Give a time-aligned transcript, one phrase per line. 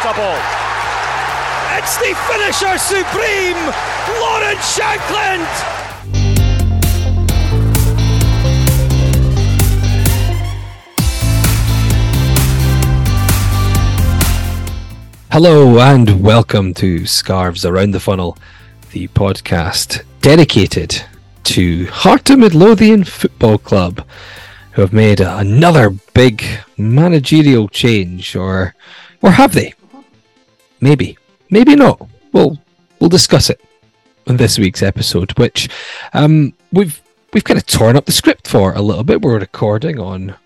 [0.00, 3.56] It's the finisher supreme,
[4.20, 5.48] Lawrence Shankland!
[15.32, 18.38] Hello and welcome to Scarves Around the Funnel,
[18.92, 21.02] the podcast dedicated
[21.42, 24.06] to Heart of Midlothian Football Club,
[24.72, 26.44] who have made another big
[26.76, 28.76] managerial change, or
[29.20, 29.74] or have they?
[30.80, 31.18] Maybe,
[31.50, 32.06] maybe not.
[32.32, 32.58] We'll
[33.00, 33.60] we'll discuss it
[34.26, 35.68] in this week's episode, which
[36.12, 37.00] um, we've
[37.32, 39.22] we've kind of torn up the script for a little bit.
[39.22, 40.36] We're recording on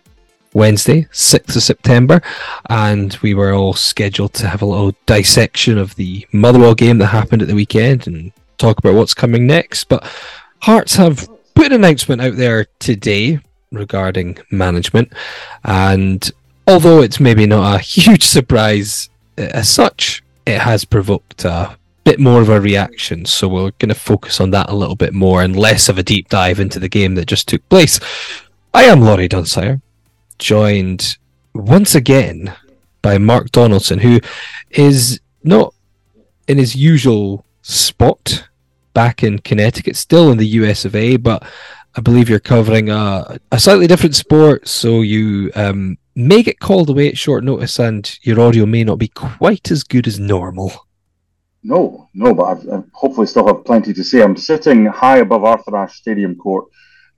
[0.54, 2.22] Wednesday, 6th of September,
[2.68, 7.06] and we were all scheduled to have a little dissection of the Motherwell game that
[7.06, 9.84] happened at the weekend and talk about what's coming next.
[9.84, 10.04] But
[10.62, 13.40] Hearts have put an announcement out there today
[13.72, 15.12] regarding management,
[15.64, 16.30] and
[16.68, 22.18] although it's maybe not a huge surprise Uh, as such, it has provoked a bit
[22.18, 23.24] more of a reaction.
[23.24, 26.02] So we're going to focus on that a little bit more and less of a
[26.02, 28.00] deep dive into the game that just took place.
[28.74, 29.80] I am Laurie Dunsire
[30.38, 31.16] joined
[31.54, 32.54] once again
[33.02, 34.20] by Mark Donaldson, who
[34.70, 35.74] is not
[36.48, 38.48] in his usual spot
[38.94, 41.42] back in Connecticut, still in the US of A, but
[41.94, 46.88] I believe you're covering a, a slightly different sport, so you um, may get called
[46.88, 50.72] away at short notice and your audio may not be quite as good as normal.
[51.62, 54.22] No, no, but I've, I hopefully still have plenty to say.
[54.22, 56.66] I'm sitting high above Arthur Ashe Stadium Court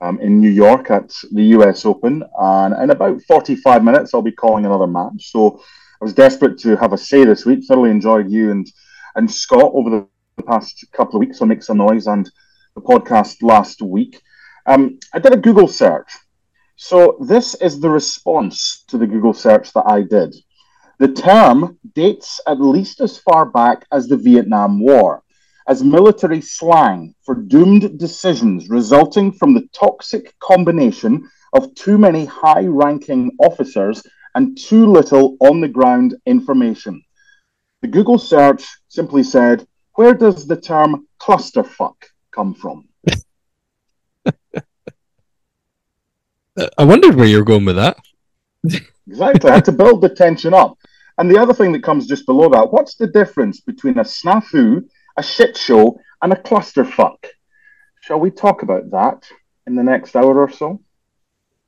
[0.01, 2.23] um, in New York at the US Open.
[2.39, 5.31] And in about 45 minutes, I'll be calling another match.
[5.31, 5.61] So
[6.01, 7.65] I was desperate to have a say this week.
[7.65, 8.67] Thoroughly enjoyed you and,
[9.15, 10.07] and Scott over the,
[10.45, 12.29] past couple of weeks on Make Some Noise and
[12.75, 14.21] the podcast last week.
[14.65, 16.11] Um, I did a Google search.
[16.75, 20.35] So this is the response to the Google search that I did.
[20.99, 25.23] The term dates at least as far back as the Vietnam War
[25.67, 32.65] as military slang for doomed decisions resulting from the toxic combination of too many high
[32.65, 34.03] ranking officers
[34.35, 37.01] and too little on the ground information.
[37.81, 41.95] The Google search simply said, Where does the term clusterfuck
[42.31, 42.87] come from?
[46.77, 47.97] I wondered where you were going with that.
[49.07, 49.51] exactly.
[49.51, 50.77] I had to build the tension up.
[51.17, 54.83] And the other thing that comes just below that what's the difference between a snafu
[55.17, 57.25] a shit show, and a clusterfuck.
[58.01, 59.27] Shall we talk about that
[59.67, 60.81] in the next hour or so?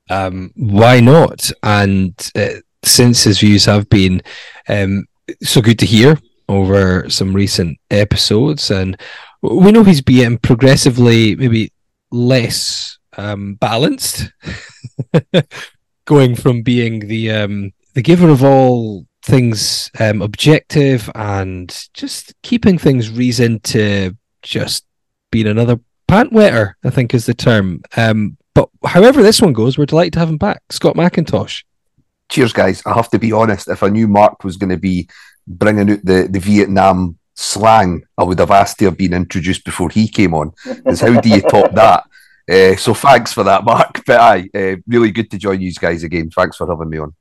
[0.09, 1.51] Um, why not?
[1.63, 4.21] And uh, since his views have been
[4.67, 5.05] um,
[5.41, 6.17] so good to hear
[6.49, 8.99] over some recent episodes, and
[9.41, 11.71] we know he's being progressively maybe
[12.11, 14.31] less um, balanced,
[16.05, 22.77] going from being the um, the giver of all things um, objective and just keeping
[22.77, 24.85] things reason to just
[25.31, 27.81] being another pant wetter, I think is the term.
[27.95, 31.63] Um, but however this one goes, we're delighted to have him back, Scott McIntosh.
[32.29, 32.81] Cheers, guys.
[32.85, 33.67] I have to be honest.
[33.67, 35.09] If I knew Mark was going to be
[35.47, 39.89] bringing out the, the Vietnam slang, I would have asked to have been introduced before
[39.89, 40.51] he came on.
[40.65, 42.03] Because how do you top that?
[42.49, 44.03] Uh, so thanks for that, Mark.
[44.05, 46.29] But aye, uh, really good to join you guys again.
[46.29, 47.13] Thanks for having me on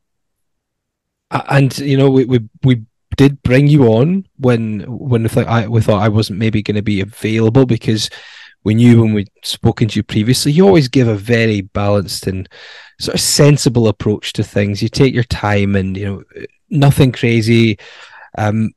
[1.31, 2.83] and you know we we, we
[3.17, 6.77] did bring you on when when we thought I we thought I wasn't maybe going
[6.77, 8.11] to be available because
[8.65, 12.49] we knew when we'd spoken to you previously, you always give a very balanced and
[12.99, 14.83] sort of sensible approach to things.
[14.83, 17.79] You take your time and you know nothing crazy.
[18.37, 18.73] Um,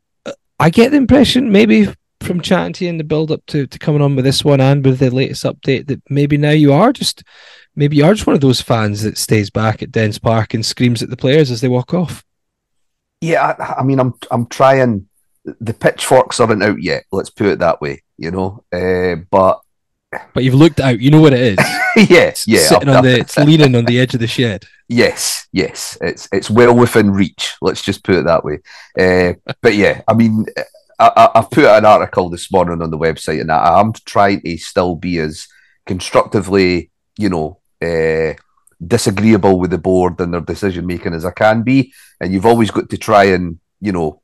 [0.59, 1.87] I get the impression maybe
[2.21, 4.59] from chatting to you in the build up to, to coming on with this one
[4.59, 7.23] and with the latest update that maybe now you are just
[7.75, 10.65] maybe you are just one of those fans that stays back at Dens Park and
[10.65, 12.23] screams at the players as they walk off.
[13.21, 15.07] Yeah, I, I, mean, I'm I'm trying.
[15.43, 17.05] The pitchforks aren't out yet.
[17.11, 18.03] Let's put it that way.
[18.17, 18.63] you know.
[18.71, 19.61] Uh, but
[20.33, 20.99] but you've looked out.
[20.99, 21.57] You know what it is.
[22.09, 22.61] yes, yeah.
[22.61, 24.65] Sitting on the, it's leaning on the edge of the shed.
[24.91, 25.99] Yes, yes.
[26.01, 27.55] It's it's well within reach.
[27.61, 28.57] Let's just put it that way.
[28.99, 30.47] Uh, but yeah, I mean,
[30.99, 34.57] I, have put an article this morning on the website, and I, am trying to
[34.57, 35.47] still be as
[35.85, 38.33] constructively, you know, uh,
[38.85, 41.93] disagreeable with the board and their decision making as I can be.
[42.19, 44.21] And you've always got to try and, you know,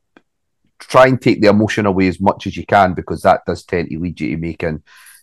[0.78, 3.90] try and take the emotion away as much as you can because that does tend
[3.90, 4.82] to lead you to making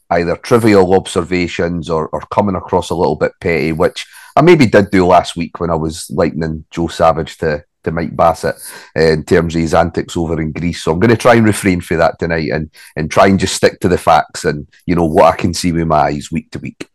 [0.10, 4.06] either trivial observations or, or coming across a little bit petty, which
[4.36, 8.16] I maybe did do last week when I was lightning Joe Savage to to Mike
[8.16, 8.56] Bassett
[8.96, 10.84] uh, in terms of his antics over in Greece.
[10.84, 13.56] So I'm going to try and refrain for that tonight and and try and just
[13.56, 16.52] stick to the facts and you know what I can see with my eyes week
[16.52, 16.90] to week.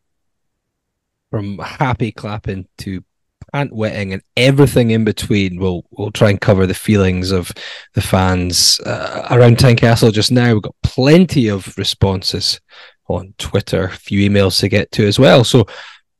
[1.31, 3.05] From happy clapping to
[3.53, 5.59] pant wetting and everything in between.
[5.59, 7.53] We'll we'll try and cover the feelings of
[7.95, 10.55] the fans uh, around Tynecastle just now.
[10.55, 12.61] We've got plenty of responses
[13.09, 15.45] on Twitter, a few emails to get to as well.
[15.45, 15.67] So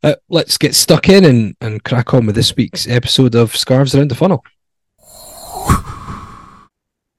[0.03, 3.95] uh, let's get stuck in and, and crack on with this week's episode of Scarves
[3.95, 4.45] Around the Funnel.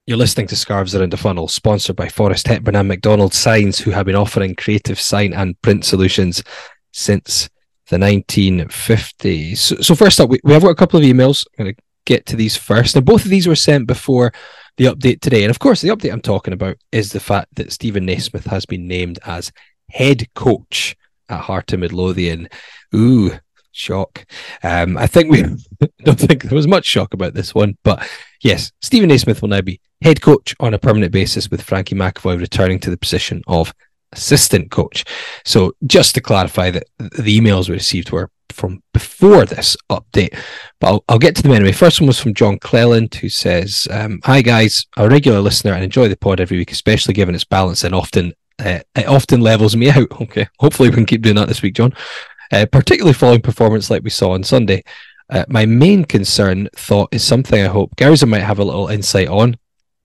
[0.10, 3.92] You're listening to Scarves Around the Funnel, sponsored by Forrest Hepburn and McDonald Signs, who
[3.92, 6.44] have been offering creative sign and print solutions
[6.92, 7.48] since
[7.92, 9.58] the 1950s.
[9.58, 11.46] So, so first up, we, we have got a couple of emails.
[11.60, 12.96] I'm going to get to these first.
[12.96, 14.34] Now, both of these were sent before
[14.78, 15.44] the update today.
[15.44, 18.66] And of course, the update I'm talking about is the fact that Steven Naismith has
[18.66, 19.52] been named as
[19.92, 20.96] head coach
[21.30, 22.50] at Heart of Midlothian.
[22.96, 23.38] Ooh,
[23.72, 24.26] shock.
[24.64, 25.44] Um, I think we
[26.04, 28.08] don't think there was much shock about this one, but
[28.42, 32.40] yes, Steven Naismith will now be head coach on a permanent basis with Frankie McAvoy
[32.40, 33.74] returning to the position of
[34.12, 35.06] assistant coach.
[35.46, 40.36] So just to clarify that the emails we received were from before this update,
[40.80, 41.72] but I'll, I'll get to them anyway.
[41.72, 45.84] First one was from John Cleland, who says, um, "Hi guys, a regular listener and
[45.84, 49.76] enjoy the pod every week, especially given its balance and often uh, it often levels
[49.76, 50.08] me out.
[50.22, 51.94] Okay, hopefully we can keep doing that this week, John.
[52.52, 54.84] Uh, particularly following performance like we saw on Sunday.
[55.30, 59.28] Uh, my main concern thought is something I hope Gowser might have a little insight
[59.28, 59.58] on.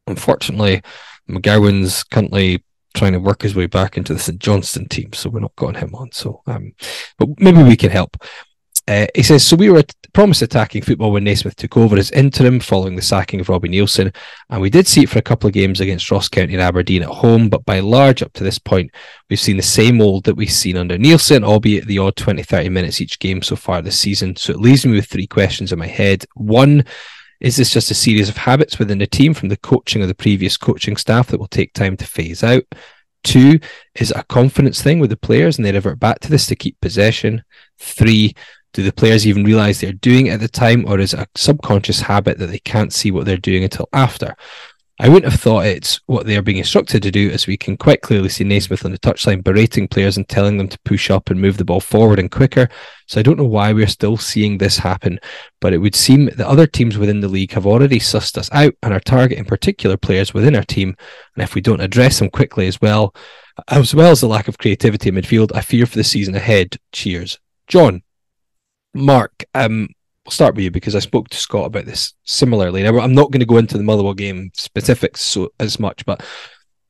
[0.06, 0.82] Unfortunately,
[1.28, 2.62] McGowan's currently
[2.94, 5.80] trying to work his way back into the St Johnstone team, so we're not getting
[5.80, 6.12] him on.
[6.12, 6.74] So, um,
[7.18, 8.16] but maybe we can help.
[8.86, 9.82] Uh, he says, so we were
[10.12, 14.14] promised attacking football when Naismith took over as interim following the sacking of Robbie Neilson,
[14.50, 17.02] and we did see it for a couple of games against Ross County and Aberdeen
[17.02, 18.90] at home, but by large, up to this point,
[19.30, 22.68] we've seen the same old that we've seen under Neilson, albeit the odd 20, 30
[22.68, 24.36] minutes each game so far this season.
[24.36, 26.26] So it leaves me with three questions in my head.
[26.34, 26.84] One,
[27.40, 30.14] is this just a series of habits within the team from the coaching of the
[30.14, 32.64] previous coaching staff that will take time to phase out?
[33.22, 33.58] Two,
[33.94, 36.56] is it a confidence thing with the players and they revert back to this to
[36.56, 37.42] keep possession?
[37.78, 38.34] Three,
[38.74, 41.28] do the players even realize they're doing it at the time, or is it a
[41.36, 44.36] subconscious habit that they can't see what they're doing until after?
[45.00, 47.76] I wouldn't have thought it's what they are being instructed to do, as we can
[47.76, 51.30] quite clearly see Naismith on the touchline berating players and telling them to push up
[51.30, 52.68] and move the ball forward and quicker.
[53.08, 55.18] So I don't know why we're still seeing this happen,
[55.60, 58.74] but it would seem that other teams within the league have already sussed us out
[58.82, 60.96] and are targeting particular players within our team.
[61.34, 63.16] And if we don't address them quickly as well,
[63.68, 66.76] as well as the lack of creativity in midfield, I fear for the season ahead.
[66.92, 67.40] Cheers.
[67.66, 68.02] John,
[68.94, 69.88] Mark, um,
[70.26, 72.82] I'll start with you because I spoke to Scott about this similarly.
[72.82, 76.24] Now, I'm not going to go into the Motherwell game specifics so as much, but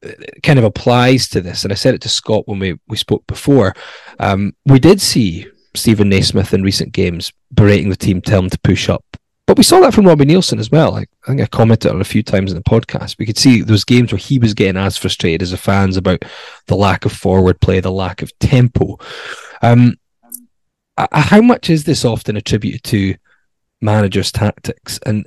[0.03, 1.65] it kind of applies to this.
[1.65, 3.75] And I said it to Scott when we, we spoke before.
[4.21, 8.59] Um, we did see Steven Naismith in recent games berating the team, telling them to
[8.61, 9.05] push up.
[9.47, 10.95] But we saw that from Robbie Neilson as well.
[10.95, 13.19] I, I think I commented on a few times in the podcast.
[13.19, 16.25] We could see those games where he was getting as frustrated as the fans about
[16.67, 18.99] the lack of forward play, the lack of tempo.
[19.61, 19.97] Um,
[20.97, 23.15] Uh, uh, how much is this often attributed to
[23.81, 24.99] managers' tactics?
[25.07, 25.27] And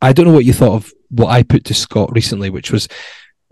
[0.00, 2.88] I don't know what you thought of what I put to Scott recently, which was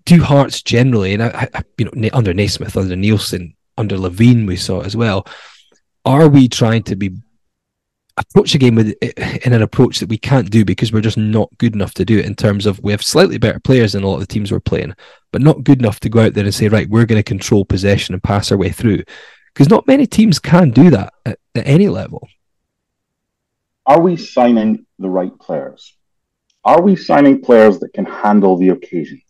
[0.05, 4.57] do Hearts generally, and I, I, you know, under Naismith, under Neilson, under Levein, we
[4.57, 5.27] saw as well.
[6.05, 7.11] Are we trying to be
[8.19, 11.51] approach the game with in an approach that we can't do because we're just not
[11.59, 14.07] good enough to do it in terms of we have slightly better players than a
[14.07, 14.95] lot of the teams we're playing,
[15.33, 17.65] but not good enough to go out there and say, right, we're going to control
[17.65, 19.03] possession and pass our way through
[19.57, 22.29] because not many teams can do that at, at any level.
[23.87, 25.97] Are we signing the right players?
[26.63, 29.23] Are we signing players that can handle the occasion?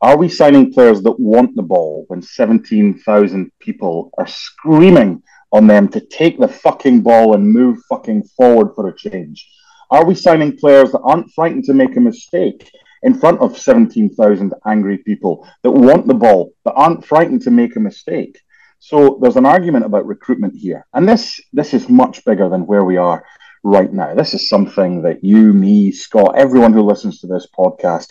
[0.00, 5.88] Are we signing players that want the ball when 17,000 people are screaming on them
[5.88, 9.46] to take the fucking ball and move fucking forward for a change?
[9.90, 12.70] Are we signing players that aren't frightened to make a mistake
[13.02, 17.76] in front of 17,000 angry people that want the ball, that aren't frightened to make
[17.76, 18.38] a mistake?
[18.78, 22.84] So there's an argument about recruitment here, and this this is much bigger than where
[22.84, 23.24] we are
[23.64, 24.14] right now.
[24.14, 28.10] This is something that you, me, Scott, everyone who listens to this podcast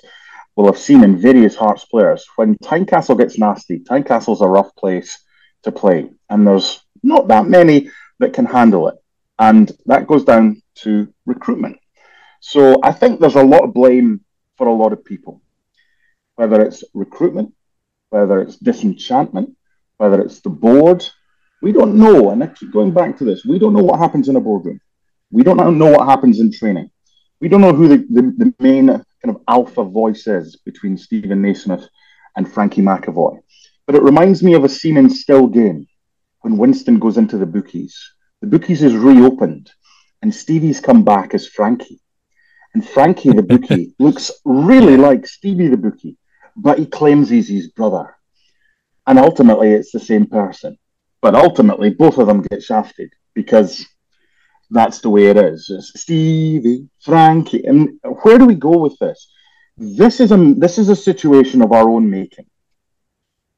[0.55, 5.23] will have seen in various Hearts players when Tynecastle gets nasty, Tynecastle's a rough place
[5.63, 8.95] to play, and there's not that many that can handle it.
[9.37, 11.77] And that goes down to recruitment.
[12.39, 14.21] So I think there's a lot of blame
[14.57, 15.41] for a lot of people,
[16.35, 17.53] whether it's recruitment,
[18.09, 19.55] whether it's disenchantment,
[19.97, 21.05] whether it's the board.
[21.61, 22.31] We don't know.
[22.31, 23.45] And I keep going back to this.
[23.45, 24.79] We don't know what happens in a boardroom.
[25.31, 26.91] We don't know what happens in training.
[27.41, 29.03] We don't know who the, the, the main kind
[29.35, 31.87] of alpha voice is between Steven Naismith
[32.35, 33.39] and Frankie McAvoy.
[33.85, 35.87] But it reminds me of a scene in Still Game
[36.41, 37.97] when Winston goes into the bookies.
[38.41, 39.71] The bookies is reopened
[40.21, 42.01] and Stevie's come back as Frankie.
[42.73, 46.17] And Frankie the bookie looks really like Stevie the bookie,
[46.55, 48.14] but he claims he's his brother.
[49.07, 50.77] And ultimately, it's the same person.
[51.21, 53.85] But ultimately, both of them get shafted because
[54.71, 55.69] that's the way it is.
[55.69, 59.31] It's Stevie, Frankie, and where do we go with this?
[59.77, 62.45] This is a this is a situation of our own making.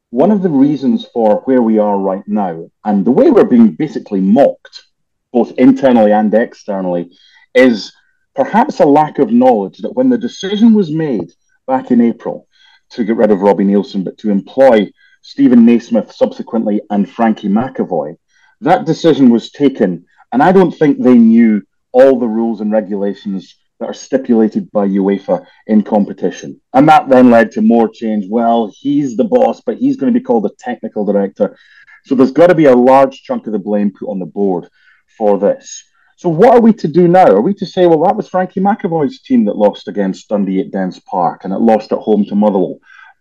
[0.10, 3.74] One of the reasons for where we are right now, and the way we're being
[3.74, 4.84] basically mocked,
[5.32, 7.12] both internally and externally,
[7.54, 7.94] is
[8.36, 11.32] perhaps a lack of knowledge that when the decision was made
[11.68, 12.48] back in April
[12.92, 14.90] to get rid of Robbie Neilson, but to employ
[15.28, 18.16] Steven Naismith subsequently and Frankie McAvoy,
[18.62, 23.56] that decision was taken and I don't think they knew all the rules and regulations
[23.80, 26.62] that are stipulated by UEFA in competition.
[26.74, 28.26] And that then led to more change.
[28.30, 31.58] Well, he's the boss, but he's going to be called the technical director.
[32.06, 34.70] So there's got to be a large chunk of the blame put on the board
[35.18, 35.84] for this.
[36.16, 37.28] So what are we to do now?
[37.28, 40.72] Are we to say, well, that was Frankie McAvoy's team that lost against Dundee at
[40.72, 42.80] Dens Park and it lost at home to Motherwell?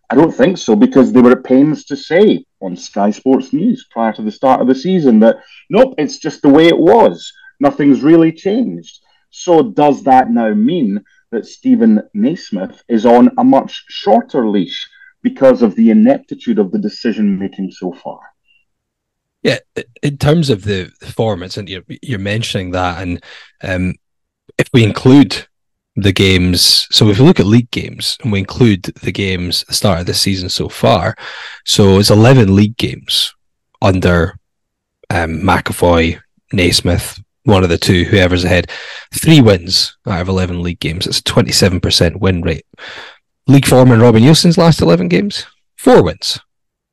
[0.08, 3.86] I don't think so because they were at pains to say on Sky Sports News
[3.90, 5.36] prior to the start of the season that
[5.68, 7.32] nope, it's just the way it was.
[7.58, 9.00] Nothing's really changed.
[9.30, 14.88] So does that now mean that Steven Naismith is on a much shorter leash
[15.22, 18.20] because of the ineptitude of the decision making so far?
[19.42, 19.58] Yeah,
[20.02, 23.22] in terms of the, the formats, and you're, you're mentioning that, and
[23.62, 23.94] um,
[24.58, 25.46] if we include
[25.96, 26.86] the games.
[26.90, 30.06] So if you look at league games and we include the games the start of
[30.06, 31.16] the season so far,
[31.64, 33.34] so it's eleven league games
[33.80, 34.38] under
[35.10, 36.20] um, McAvoy,
[36.52, 38.70] Naismith, one of the two, whoever's ahead.
[39.14, 41.06] Three wins out of eleven league games.
[41.06, 42.66] It's a twenty-seven percent win rate.
[43.46, 46.38] League foreman Robin Neilson's last eleven games, four wins,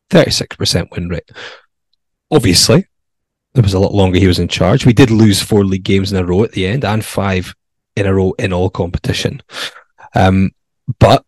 [0.09, 1.29] thirty-six percent win rate.
[2.31, 2.87] Obviously,
[3.55, 4.85] it was a lot longer he was in charge.
[4.85, 7.53] We did lose four league games in a row at the end and five
[7.95, 9.41] in a row in all competition.
[10.15, 10.51] Um,
[10.99, 11.25] but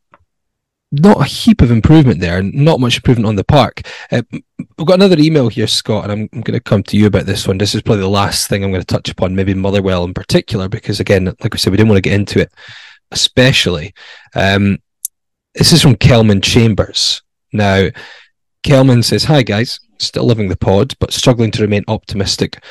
[0.91, 3.81] not a heap of improvement there, not much improvement on the park.
[4.11, 7.07] Uh, we've got another email here, Scott, and I'm, I'm going to come to you
[7.07, 7.57] about this one.
[7.57, 10.69] This is probably the last thing I'm going to touch upon, maybe Motherwell in particular,
[10.69, 12.51] because again, like we said, we didn't want to get into it,
[13.11, 13.93] especially.
[14.35, 14.79] Um,
[15.53, 17.21] this is from Kelman Chambers.
[17.51, 17.89] Now,
[18.63, 22.63] Kelman says, Hi guys, still living the pod, but struggling to remain optimistic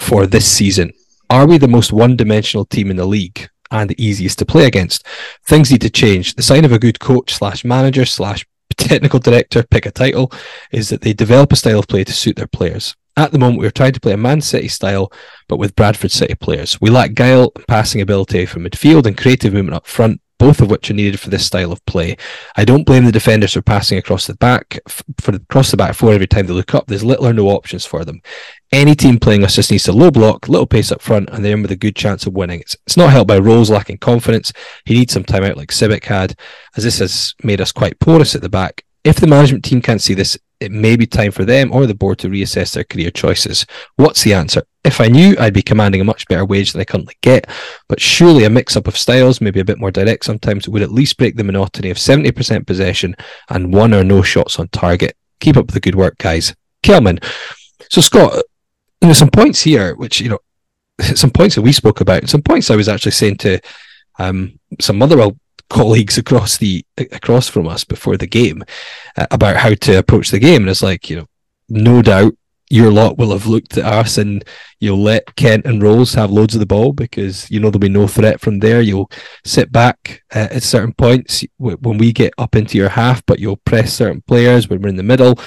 [0.00, 0.92] for this season.
[1.30, 4.64] Are we the most one dimensional team in the league and the easiest to play
[4.64, 5.06] against?
[5.46, 6.34] Things need to change.
[6.34, 8.46] The sign of a good coach slash manager slash
[8.78, 10.32] technical director, pick a title,
[10.72, 12.96] is that they develop a style of play to suit their players.
[13.18, 15.12] At the moment, we're trying to play a Man City style,
[15.48, 16.80] but with Bradford City players.
[16.80, 20.90] We lack guile passing ability from midfield and creative movement up front, both of which
[20.90, 22.16] are needed for this style of play.
[22.56, 26.12] I don't blame the defenders for passing across the back for across the back four
[26.12, 26.86] every time they look up.
[26.86, 28.22] There's little or no options for them.
[28.70, 31.62] Any team playing us just needs to low block, little pace up front, and then
[31.62, 32.60] with a good chance of winning.
[32.60, 34.52] It's, it's not helped by Rowles lacking confidence.
[34.84, 36.38] He needs some time out like Sibbick had,
[36.76, 38.84] as this has made us quite porous at the back.
[39.04, 41.94] If the management team can't see this, it may be time for them or the
[41.94, 43.64] board to reassess their career choices.
[43.96, 44.62] What's the answer?
[44.84, 47.48] If I knew, I'd be commanding a much better wage than I currently get,
[47.88, 50.92] but surely a mix up of styles, maybe a bit more direct sometimes, would at
[50.92, 53.14] least break the monotony of 70% possession
[53.50, 55.16] and one or no shots on target.
[55.40, 56.54] Keep up the good work, guys.
[56.82, 57.20] Kelman.
[57.90, 58.42] So, Scott,
[59.02, 60.38] know, some points here, which, you know,
[61.14, 63.60] some points that we spoke about, some points I was actually saying to
[64.18, 65.36] um, some Motherwell
[65.70, 68.64] colleagues across the across from us before the game
[69.16, 71.26] uh, about how to approach the game and it's like you know
[71.68, 72.34] no doubt
[72.70, 74.44] your lot will have looked at us and
[74.80, 77.88] you'll let Kent and Rowles have loads of the ball because you know there'll be
[77.88, 78.80] no threat from there.
[78.80, 79.10] You'll
[79.44, 83.56] sit back uh, at certain points when we get up into your half, but you'll
[83.56, 85.38] press certain players when we're in the middle.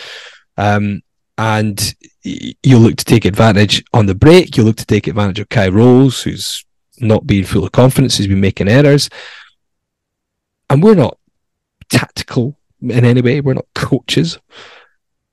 [0.57, 1.01] Um,
[1.37, 4.57] and you'll look to take advantage on the break.
[4.57, 6.65] You'll look to take advantage of Kye Rowles, who's
[6.99, 8.17] not being full of confidence.
[8.17, 9.09] He's been making errors
[10.71, 11.17] and we're not
[11.89, 13.41] tactical in any way.
[13.41, 14.39] We're not coaches.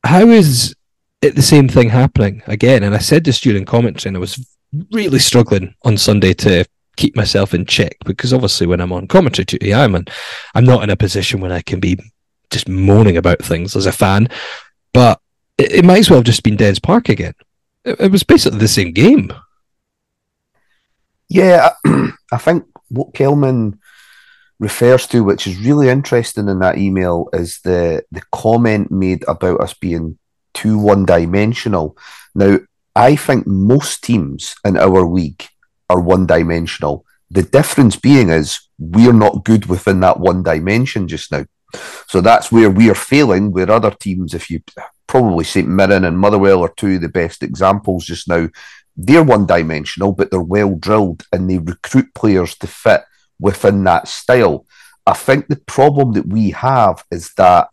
[0.05, 0.75] How is
[1.23, 2.83] it the same thing happening again?
[2.83, 4.45] And I said this during commentary, and I was
[4.91, 6.65] really struggling on Sunday to
[6.97, 10.07] keep myself in check because obviously when I'm on commentary duty, I'm in,
[10.57, 11.97] I'm not in a position when I can be
[12.51, 14.29] just moaning about things as a fan.
[14.93, 15.21] But
[15.57, 17.35] it, it might as well have just been Dens Park again.
[17.85, 19.33] It, it was basically the same game.
[21.29, 21.71] Yeah,
[22.33, 23.79] I think what Kelman
[24.61, 29.61] refers to, which is really interesting in that email, is the the comment made about
[29.61, 30.19] us being
[30.55, 31.97] too one dimensional.
[32.35, 32.59] Now,
[32.97, 35.45] I think most teams in our league
[35.89, 37.05] are one dimensional.
[37.31, 41.45] The difference being is we're not good within that one dimension just now.
[42.09, 44.63] So that's where we are failing, where other teams, if you
[45.07, 48.49] probably St Mirren and Motherwell are two of the best examples just now,
[48.97, 53.03] they're one dimensional, but they're well drilled and they recruit players to fit
[53.41, 54.67] within that style.
[55.07, 57.69] I think the problem that we have is that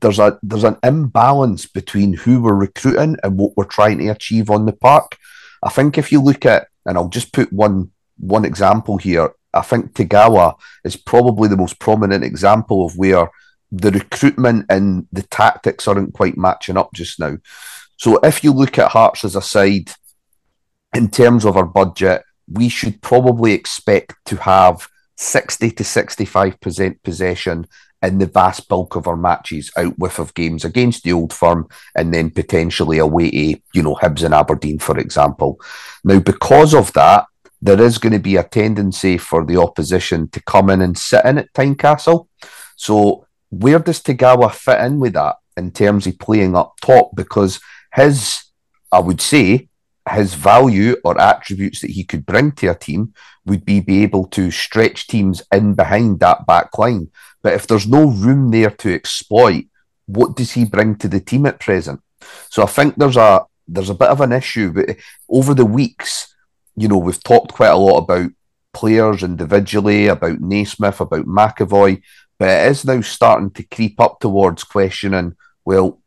[0.00, 4.50] there's a there's an imbalance between who we're recruiting and what we're trying to achieve
[4.50, 5.16] on the park.
[5.62, 9.32] I think if you look at and I'll just put one one example here.
[9.54, 10.54] I think Tagawa
[10.84, 13.30] is probably the most prominent example of where
[13.70, 17.36] the recruitment and the tactics aren't quite matching up just now.
[17.96, 19.90] So if you look at Hearts as a side,
[20.94, 27.66] in terms of our budget, we should probably expect to have 60 to 65% possession
[28.02, 31.68] in the vast bulk of our matches out with of games against the old firm
[31.94, 35.60] and then potentially away to, you know, Hibs and Aberdeen, for example.
[36.02, 37.26] Now, because of that,
[37.60, 41.24] there is going to be a tendency for the opposition to come in and sit
[41.24, 42.26] in at Tynecastle.
[42.74, 47.14] So, where does Tagawa fit in with that in terms of playing up top?
[47.14, 47.60] Because
[47.94, 48.42] his,
[48.90, 49.68] I would say,
[50.10, 54.26] his value or attributes that he could bring to a team would be be able
[54.26, 57.10] to stretch teams in behind that back line.
[57.42, 59.66] But if there's no room there to exploit,
[60.06, 62.00] what does he bring to the team at present?
[62.50, 64.72] So I think there's a there's a bit of an issue.
[64.72, 64.96] But
[65.28, 66.34] over the weeks,
[66.76, 68.30] you know, we've talked quite a lot about
[68.72, 72.02] players individually, about Naismith, about McAvoy,
[72.38, 76.01] but it is now starting to creep up towards questioning, well,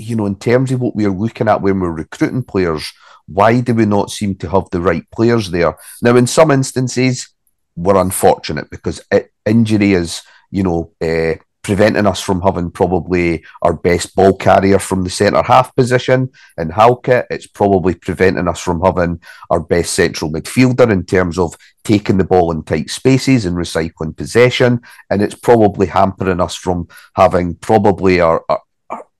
[0.00, 2.92] you know, in terms of what we're looking at when we're recruiting players,
[3.26, 5.76] why do we not seem to have the right players there?
[6.02, 7.28] Now, in some instances,
[7.76, 13.74] we're unfortunate because it, injury is, you know, uh, preventing us from having probably our
[13.74, 17.26] best ball carrier from the centre half position in Halkett.
[17.30, 22.24] It's probably preventing us from having our best central midfielder in terms of taking the
[22.24, 24.80] ball in tight spaces and recycling possession.
[25.10, 28.62] And it's probably hampering us from having probably our, our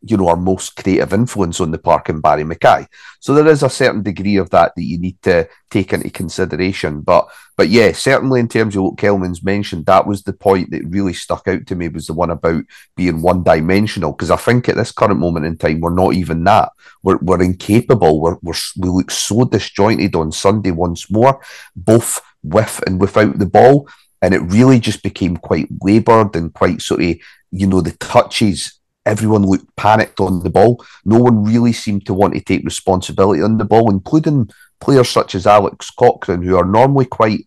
[0.03, 2.87] you know, our most creative influence on the park in Barry McKay.
[3.21, 7.03] So there is a certain degree of that that you need to take into consideration.
[7.03, 10.87] But but yeah, certainly in terms of what Kelman's mentioned, that was the point that
[10.87, 12.65] really stuck out to me was the one about
[12.97, 14.13] being one dimensional.
[14.13, 16.71] Because I think at this current moment in time, we're not even that.
[17.03, 18.23] We're, we're incapable.
[18.23, 21.41] We're, we're we look so disjointed on Sunday once more,
[21.77, 23.87] both with and without the ball.
[24.23, 27.17] And it really just became quite laboured and quite sort of,
[27.51, 30.85] you know, the touches everyone looked panicked on the ball.
[31.05, 35.35] No one really seemed to want to take responsibility on the ball, including players such
[35.35, 37.41] as Alex Cochrane, who are normally quite,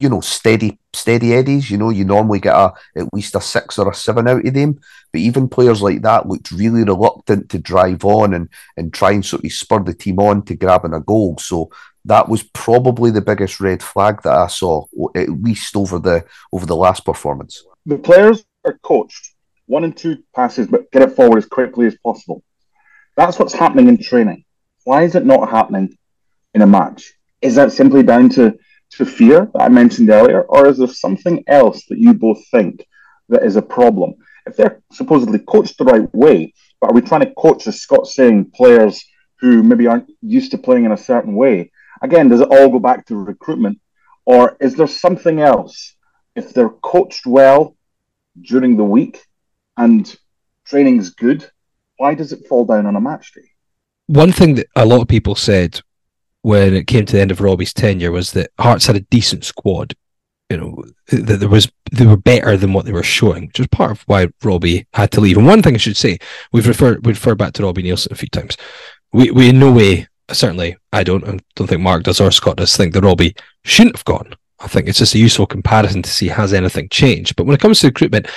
[0.00, 1.70] you know, steady, steady eddies.
[1.70, 4.54] You know, you normally get a at least a six or a seven out of
[4.54, 4.80] them.
[5.12, 9.24] But even players like that looked really reluctant to drive on and and try and
[9.24, 11.38] sort of spur the team on to grabbing a goal.
[11.38, 11.70] So
[12.06, 16.66] that was probably the biggest red flag that I saw, at least over the over
[16.66, 17.64] the last performance.
[17.86, 19.33] The players are coached
[19.66, 22.42] one and two passes, but get it forward as quickly as possible.
[23.16, 24.44] That's what's happening in training.
[24.84, 25.96] Why is it not happening
[26.52, 27.14] in a match?
[27.40, 28.54] Is that simply down to,
[28.92, 32.86] to fear that I mentioned earlier, or is there something else that you both think
[33.28, 34.14] that is a problem?
[34.46, 38.14] If they're supposedly coached the right way, but are we trying to coach, as Scott's
[38.14, 39.02] saying, players
[39.40, 41.70] who maybe aren't used to playing in a certain way?
[42.02, 43.78] Again, does it all go back to recruitment,
[44.26, 45.96] or is there something else?
[46.36, 47.76] If they're coached well
[48.42, 49.22] during the week,
[49.76, 50.14] and
[50.64, 51.50] training's good,
[51.96, 53.48] why does it fall down on a match day?
[54.06, 55.80] One thing that a lot of people said
[56.42, 59.44] when it came to the end of Robbie's tenure was that Hearts had a decent
[59.44, 59.94] squad.
[60.50, 63.66] You know, that there was they were better than what they were showing, which is
[63.68, 65.38] part of why Robbie had to leave.
[65.38, 66.18] And one thing I should say,
[66.52, 68.58] we've referred we referred back to Robbie Neilson a few times.
[69.12, 72.58] We we in no way, certainly I don't I don't think Mark does or Scott
[72.58, 73.34] does think that Robbie
[73.64, 74.34] shouldn't have gone.
[74.60, 77.36] I think it's just a useful comparison to see has anything changed.
[77.36, 78.28] But when it comes to recruitment,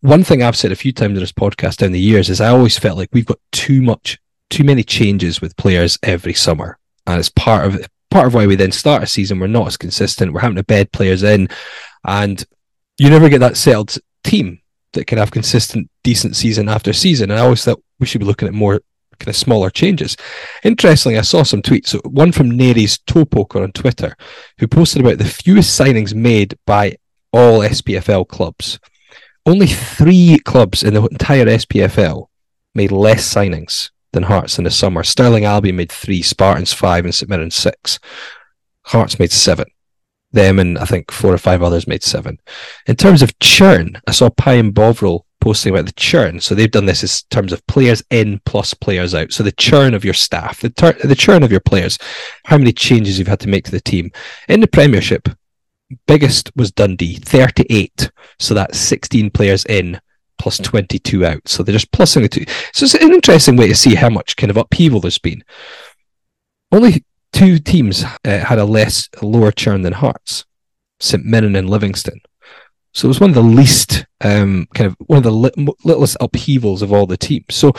[0.00, 2.48] one thing I've said a few times in this podcast down the years is I
[2.48, 4.18] always felt like we've got too much,
[4.50, 8.56] too many changes with players every summer, and it's part of part of why we
[8.56, 9.38] then start a season.
[9.38, 10.32] We're not as consistent.
[10.32, 11.48] We're having to bed players in,
[12.04, 12.44] and
[12.98, 14.60] you never get that settled team
[14.92, 17.30] that can have consistent, decent season after season.
[17.30, 18.80] And I always thought we should be looking at more
[19.18, 20.16] kind of smaller changes.
[20.62, 21.94] Interestingly, I saw some tweets.
[22.04, 24.16] One from Nary's Toe Poker on Twitter,
[24.58, 26.96] who posted about the fewest signings made by
[27.32, 28.78] all SPFL clubs.
[29.46, 32.26] Only three clubs in the entire SPFL
[32.74, 35.04] made less signings than Hearts in the summer.
[35.04, 38.00] Stirling Albion made three, Spartans five, and St Mirren six.
[38.82, 39.66] Hearts made seven.
[40.32, 42.40] Them and I think four or five others made seven.
[42.86, 46.40] In terms of churn, I saw Pie and Bovril posting about the churn.
[46.40, 49.32] So they've done this in terms of players in plus players out.
[49.32, 51.98] So the churn of your staff, the, the churn of your players,
[52.46, 54.10] how many changes you've had to make to the team.
[54.48, 55.28] In the Premiership,
[56.06, 58.10] biggest was Dundee, 38.
[58.38, 60.00] So that's 16 players in
[60.38, 61.48] plus 22 out.
[61.48, 62.44] So they're just plussing the two.
[62.72, 65.42] So it's an interesting way to see how much kind of upheaval there's been.
[66.72, 70.44] Only two teams uh, had a less a lower churn than Hearts,
[71.00, 72.20] St Mirren and Livingston.
[72.92, 76.16] So it was one of the least um, kind of one of the li- littlest
[76.20, 77.54] upheavals of all the teams.
[77.54, 77.72] So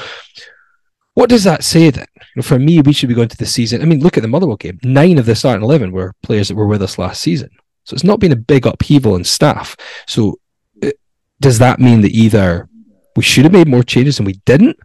[1.16, 2.06] what does that say then?
[2.16, 3.82] You know, for me, we should be going to the season.
[3.82, 4.80] I mean, look at the Motherwell game.
[4.84, 7.50] Nine of the starting eleven were players that were with us last season.
[7.88, 9.78] So it's not been a big upheaval in staff.
[10.08, 10.40] So
[10.84, 10.92] uh,
[11.40, 12.68] does that mean that either
[13.16, 14.78] we should have made more changes and we didn't,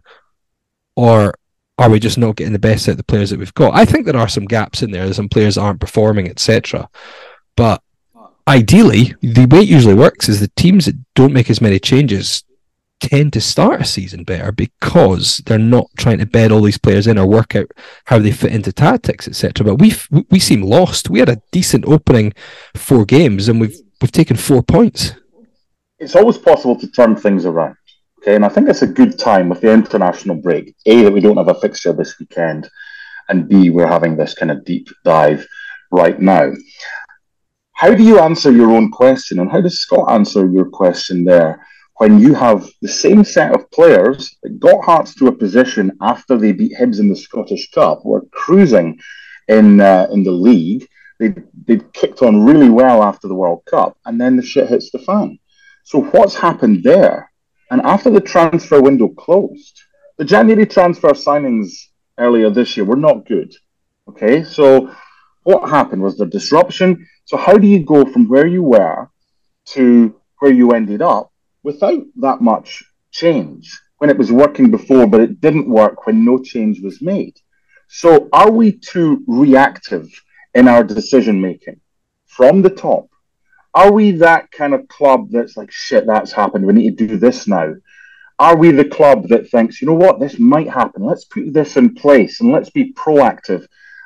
[0.95, 1.33] or
[1.77, 3.75] are we just not getting the best out of the players that we've got?
[3.75, 5.11] I think there are some gaps in there.
[5.13, 6.89] Some players aren't performing, etc.
[7.57, 7.81] But
[8.47, 12.45] ideally, the way it usually works is the teams that don't make as many changes
[13.09, 17.07] tend to start a season better because they're not trying to bed all these players
[17.07, 17.71] in or work out
[18.05, 19.65] how they fit into tactics, etc.
[19.65, 19.93] But we
[20.29, 21.09] we seem lost.
[21.09, 22.33] We had a decent opening
[22.75, 25.13] four games and we've we've taken four points
[26.03, 27.75] it's always possible to turn things around.
[28.19, 30.75] Okay, and I think it's a good time with the international break.
[30.85, 32.69] A that we don't have a fixture this weekend,
[33.29, 35.45] and B we're having this kind of deep dive
[35.91, 36.51] right now.
[37.73, 41.65] How do you answer your own question, and how does Scott answer your question there
[42.03, 46.37] when you have the same set of players that got Hearts to a position after
[46.37, 48.99] they beat Hibs in the Scottish Cup, were cruising
[49.47, 50.85] in uh, in the league.
[51.19, 51.29] They
[51.67, 54.99] they kicked on really well after the World Cup, and then the shit hits the
[54.99, 55.39] fan.
[55.85, 57.31] So what's happened there?
[57.71, 59.75] And after the transfer window closed,
[60.17, 61.69] the January transfer signings
[62.19, 63.51] earlier this year were not good.
[64.09, 64.93] Okay, so
[65.43, 66.89] what happened was the disruption.
[67.23, 69.09] So how do you go from where you were
[69.75, 71.32] to where you ended up
[71.63, 76.37] without that much change when it was working before, but it didn't work when no
[76.37, 77.39] change was made?
[77.87, 80.09] So are we too reactive
[80.53, 81.79] in our decision making
[82.27, 83.07] from the top?
[83.73, 86.65] Are we that kind of club that's like, shit, that's happened.
[86.65, 87.73] We need to do this now?
[88.39, 91.03] Are we the club that thinks, you know what, this might happen.
[91.03, 93.65] Let's put this in place and let's be proactive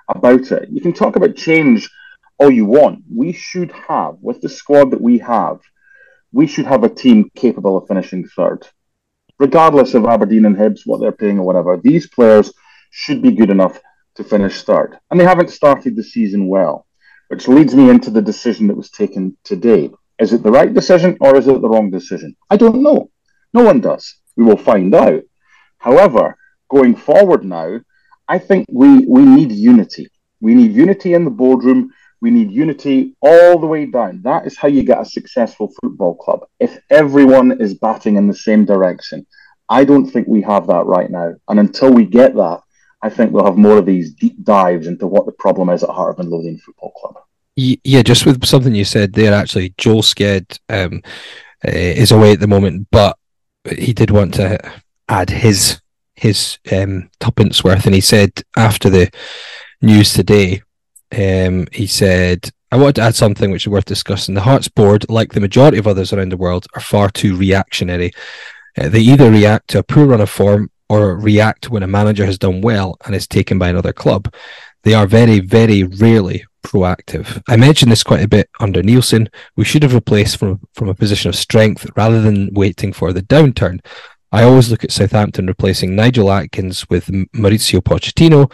[0.09, 0.69] about it.
[0.69, 1.89] You can talk about change
[2.37, 3.03] all you want.
[3.13, 5.59] We should have, with the squad that we have,
[6.31, 8.67] we should have a team capable of finishing third.
[9.39, 12.51] Regardless of Aberdeen and Hibs, what they're paying or whatever, these players
[12.91, 13.79] should be good enough
[14.15, 14.97] to finish third.
[15.11, 16.87] And they haven't started the season well
[17.27, 19.89] which leads me into the decision that was taken today.
[20.19, 22.35] Is it the right decision or is it the wrong decision?
[22.49, 23.11] I don't know.
[23.53, 24.15] No one does.
[24.35, 25.23] We will find out.
[25.77, 26.37] However,
[26.69, 27.79] going forward now,
[28.27, 30.07] I think we, we need unity.
[30.41, 31.91] We need unity in the boardroom.
[32.21, 34.21] We need unity all the way down.
[34.23, 36.45] That is how you get a successful football club.
[36.59, 39.25] If everyone is batting in the same direction,
[39.69, 41.35] I don't think we have that right now.
[41.47, 42.61] And until we get that,
[43.01, 45.89] I think we'll have more of these deep dives into what the problem is at
[45.89, 47.15] Heart of Midlothian Football Club.
[47.55, 51.01] Yeah, just with something you said there, actually, Joel Sked um,
[51.67, 53.17] uh, is away at the moment, but
[53.75, 54.59] he did want to
[55.09, 55.81] add his
[56.15, 59.09] his um, tuppence worth, and he said after the
[59.81, 60.61] news today,
[61.15, 64.35] um, he said, "I wanted to add something which is worth discussing.
[64.35, 68.11] The Hearts board, like the majority of others around the world, are far too reactionary.
[68.77, 72.25] Uh, they either react to a poor run of form or react when a manager
[72.25, 74.33] has done well and is taken by another club.
[74.83, 77.41] They are very, very rarely proactive.
[77.47, 79.27] I mentioned this quite a bit under Neilson.
[79.55, 83.21] We should have replaced from, from a position of strength rather than waiting for the
[83.21, 83.79] downturn.
[84.31, 88.51] I always look at Southampton replacing Nigel Adkins with Mauricio Pochettino.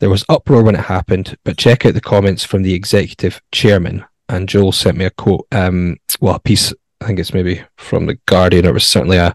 [0.00, 4.04] There was uproar when it happened, but check out the comments from the executive chairman.
[4.28, 8.06] And Joel sent me a quote, um, well, a piece, I think it's maybe from
[8.06, 9.34] the Guardian, or it was certainly a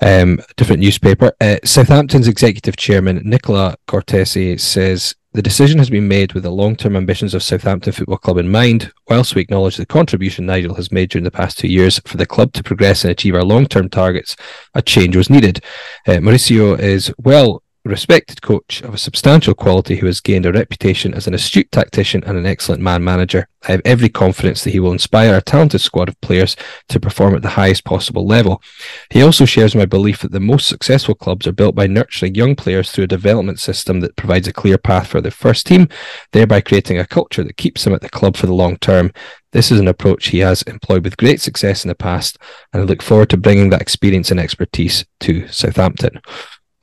[0.00, 1.32] um, different newspaper.
[1.40, 6.76] Uh, Southampton's executive chairman, Nicola Cortese, says the decision has been made with the long
[6.76, 10.92] term ambitions of Southampton Football Club in mind, whilst we acknowledge the contribution Nigel has
[10.92, 13.66] made during the past two years for the club to progress and achieve our long
[13.66, 14.36] term targets.
[14.74, 15.64] A change was needed.
[16.06, 21.14] Uh, Mauricio is well respected coach of a substantial quality who has gained a reputation
[21.14, 23.48] as an astute tactician and an excellent man manager.
[23.68, 26.56] I have every confidence that he will inspire a talented squad of players
[26.88, 28.62] to perform at the highest possible level.
[29.10, 32.54] He also shares my belief that the most successful clubs are built by nurturing young
[32.54, 35.88] players through a development system that provides a clear path for their first team,
[36.32, 39.12] thereby creating a culture that keeps them at the club for the long term.
[39.52, 42.38] This is an approach he has employed with great success in the past,
[42.72, 46.20] and I look forward to bringing that experience and expertise to Southampton.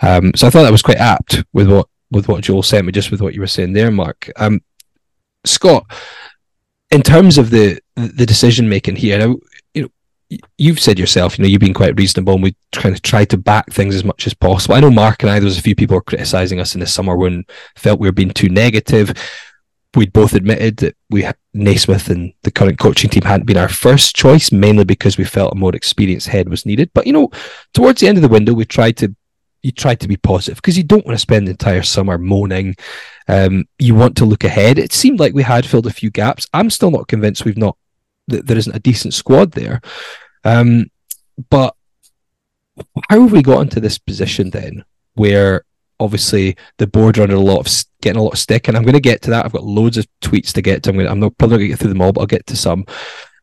[0.02, 2.92] Um, so I thought that was quite apt with what with what Joel sent me,
[2.92, 4.32] just with what you were saying there, Mark.
[4.38, 4.62] Um,
[5.46, 5.86] Scott,
[6.92, 9.36] in terms of the the decision making here, now,
[9.74, 13.02] you know, you've said yourself, you know, you've been quite reasonable, and we kind of
[13.02, 14.76] tried to back things as much as possible.
[14.76, 17.16] I know Mark and I, there was a few people criticizing us in the summer
[17.16, 19.14] when felt we were being too negative.
[19.96, 24.16] We'd both admitted that we Naismith and the current coaching team hadn't been our first
[24.16, 26.92] choice, mainly because we felt a more experienced head was needed.
[26.94, 27.32] But you know,
[27.74, 29.16] towards the end of the window, we tried to
[29.62, 32.76] you try to be positive because you don't want to spend the entire summer moaning.
[33.28, 34.80] Um, you want to look ahead.
[34.80, 36.48] It seemed like we had filled a few gaps.
[36.54, 37.78] I'm still not convinced we've not
[38.28, 39.82] that there isn't a decent squad there.
[40.44, 40.90] Um,
[41.50, 41.76] but
[43.10, 45.64] how have we got into this position then, where
[46.00, 48.84] obviously the board are under a lot of getting a lot of stick, and I'm
[48.84, 49.46] going to get to that.
[49.46, 50.92] I've got loads of tweets to get to.
[50.92, 52.48] I'm, going to, I'm not probably going to get through them all, but I'll get
[52.48, 52.86] to some.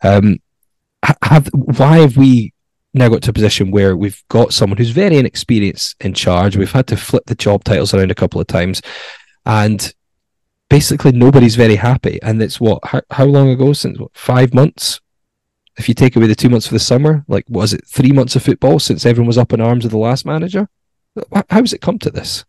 [0.03, 0.39] Um,
[1.23, 2.53] have why have we
[2.97, 6.57] now got to a position where we've got someone who's very inexperienced in charge.
[6.57, 8.83] We've had to flip the job titles around a couple of times,
[9.45, 9.93] and
[10.69, 12.21] basically nobody's very happy.
[12.23, 13.73] And it's what how, how long ago?
[13.73, 15.01] Since what, five months?
[15.79, 18.35] If you take away the two months for the summer, like was it three months
[18.35, 20.69] of football since everyone was up in arms with the last manager?
[21.33, 22.45] How has it come to this?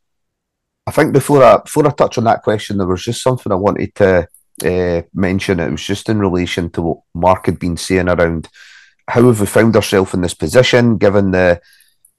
[0.86, 3.56] I think before I before I touch on that question, there was just something I
[3.56, 4.28] wanted to
[4.66, 5.60] uh, mention.
[5.60, 8.48] It was just in relation to what Mark had been saying around
[9.08, 11.62] how have we found ourselves in this position, given the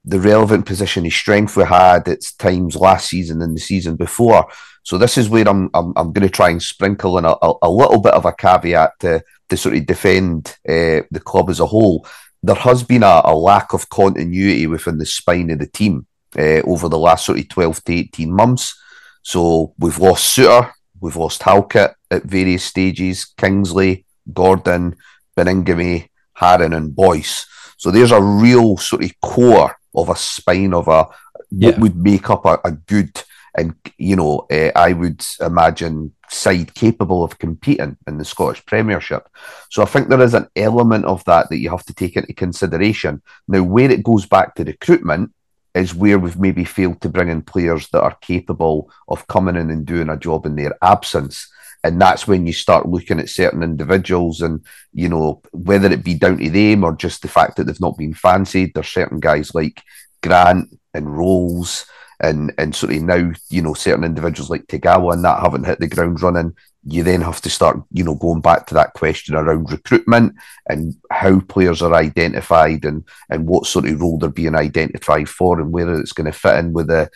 [0.05, 4.49] the relevant position of strength we had at times last season and the season before.
[4.83, 7.53] So this is where I'm I'm, I'm going to try and sprinkle in a, a,
[7.63, 11.61] a, little bit of a caveat to to sort of defend uh, the club as
[11.61, 12.07] a whole.
[12.43, 16.07] There has been a, a, lack of continuity within the spine of the team
[16.39, 18.81] uh, over the last sort of 12 to 18 months.
[19.23, 24.97] So we've lost Souttar, we've lost Halkett at various stages, Kingsley, Gordon,
[25.37, 27.47] Baningime, Haring and Boyce.
[27.77, 31.07] So there's a real sort of core of a spine of a
[31.51, 31.71] yeah.
[31.71, 33.23] what would make up a, a good
[33.57, 39.29] and you know uh, I would imagine side capable of competing in the Scottish Premiership.
[39.71, 42.35] So I think there is an element of that that you have to take into
[42.35, 43.23] consideration.
[43.47, 45.33] Now, where it goes back to recruitment
[45.75, 49.71] is where we've maybe failed to bring in players that are capable of coming in
[49.71, 51.49] and doing a job in their absence
[51.85, 56.15] and that's when you start looking at certain individuals and you know whether it be
[56.15, 58.73] down to them or just the fact that they've not been fancied.
[58.75, 59.83] There's certain guys like
[60.23, 61.87] grant and Rowles
[62.21, 65.79] and and sort of now you know certain individuals like Tagawa and that haven't hit
[65.79, 66.57] the ground running.
[66.85, 70.35] You then have to start you know going back to that question around recruitment
[70.69, 75.61] and how players are identified and and what sort of role they're being identified for
[75.61, 77.09] and whether it's going to fit in with the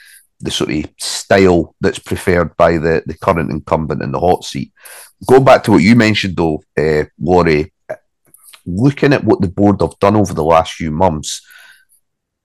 [0.43, 4.73] the sort of style that's preferred by the, the current incumbent in the hot seat.
[5.27, 7.73] Going back to what you mentioned, though, uh, Laurie,
[8.67, 11.47] looking at what the board have done over the last few months,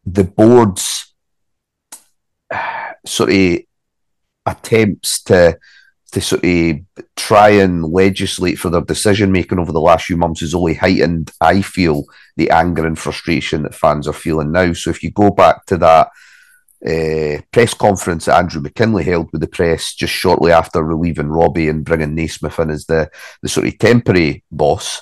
[0.06, 1.14] the board's
[3.06, 3.60] sort of
[4.46, 5.58] attempts to
[6.10, 6.78] to sort of
[7.18, 11.32] try and legislate for their decision making over the last few months has only heightened,
[11.42, 12.06] I feel,
[12.38, 14.72] the anger and frustration that fans are feeling now.
[14.72, 16.10] So if you go back to that
[16.86, 21.70] uh, press conference that Andrew McKinlay held with the press just shortly after relieving Robbie
[21.70, 23.10] and bringing Naismith in as the,
[23.42, 25.02] the sort of temporary boss.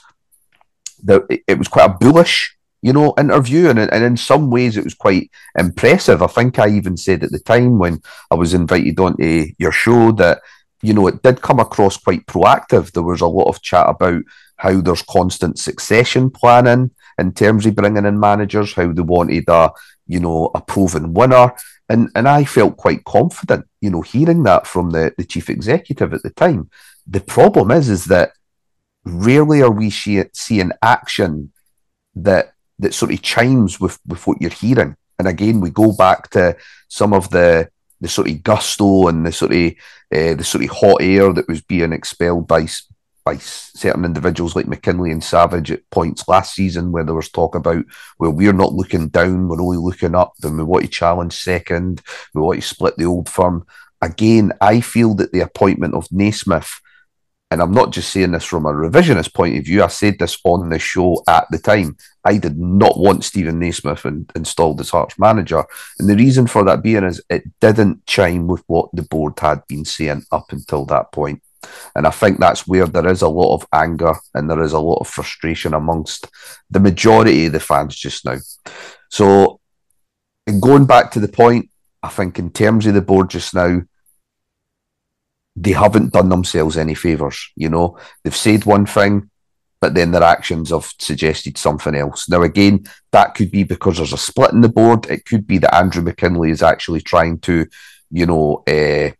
[1.03, 4.77] The, it, it was quite a bullish, you know, interview, and, and in some ways
[4.77, 6.21] it was quite impressive.
[6.21, 10.11] I think I even said at the time when I was invited onto your show
[10.13, 10.41] that
[10.81, 12.91] you know it did come across quite proactive.
[12.91, 14.23] There was a lot of chat about
[14.57, 19.71] how there's constant succession planning in terms of bringing in managers, how they wanted a
[20.07, 21.53] you know, a proven winner.
[21.89, 26.13] And and I felt quite confident, you know, hearing that from the, the chief executive
[26.13, 26.69] at the time.
[27.07, 28.31] The problem is, is that
[29.03, 31.51] rarely are we see, seeing action
[32.15, 34.95] that that sort of chimes with, with what you're hearing.
[35.17, 37.69] And again, we go back to some of the
[38.01, 39.71] the sort of gusto and the sort of
[40.13, 42.67] uh, the sort of hot air that was being expelled by
[43.25, 47.55] by certain individuals like McKinlay and Savage at points last season where there was talk
[47.55, 47.83] about,
[48.19, 52.01] well, we're not looking down, we're only looking up, and we want to challenge second,
[52.33, 53.65] we want to split the old firm.
[54.01, 56.79] Again, I feel that the appointment of Naismith
[57.51, 60.37] and I'm not just saying this from a revisionist point of view, I said this
[60.43, 61.95] on the show at the time.
[62.23, 65.63] I did not want Steven Naismith in, installed as Hearts manager.
[65.99, 69.65] And the reason for that being is it didn't chime with what the board had
[69.67, 71.41] been saying up until that point.
[71.95, 74.79] And I think that's where there is a lot of anger and there is a
[74.79, 76.27] lot of frustration amongst
[76.69, 78.37] the majority of the fans just now.
[79.09, 79.59] So,
[80.59, 81.69] going back to the point,
[82.03, 83.81] I think in terms of the board just now,
[85.55, 87.51] they haven't done themselves any favours.
[87.55, 89.29] You know, they've said one thing,
[89.79, 92.27] but then their actions have suggested something else.
[92.29, 95.05] Now, again, that could be because there's a split in the board.
[95.05, 97.67] It could be that Andrew McKinlay is actually trying to,
[98.11, 99.11] you know, uh,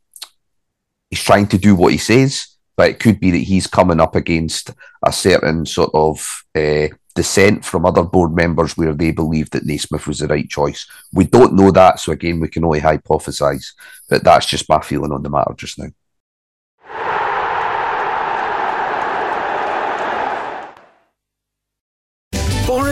[1.09, 4.15] he's trying to do what he says, but it could be that he's coming up
[4.15, 4.71] against
[5.05, 10.07] a certain sort of uh, dissent from other board members where they believe that Naismith
[10.07, 10.85] was the right choice.
[11.13, 13.67] We don't know that, so again, we can only hypothesise,
[14.09, 15.87] but that's just my feeling on the matter just now.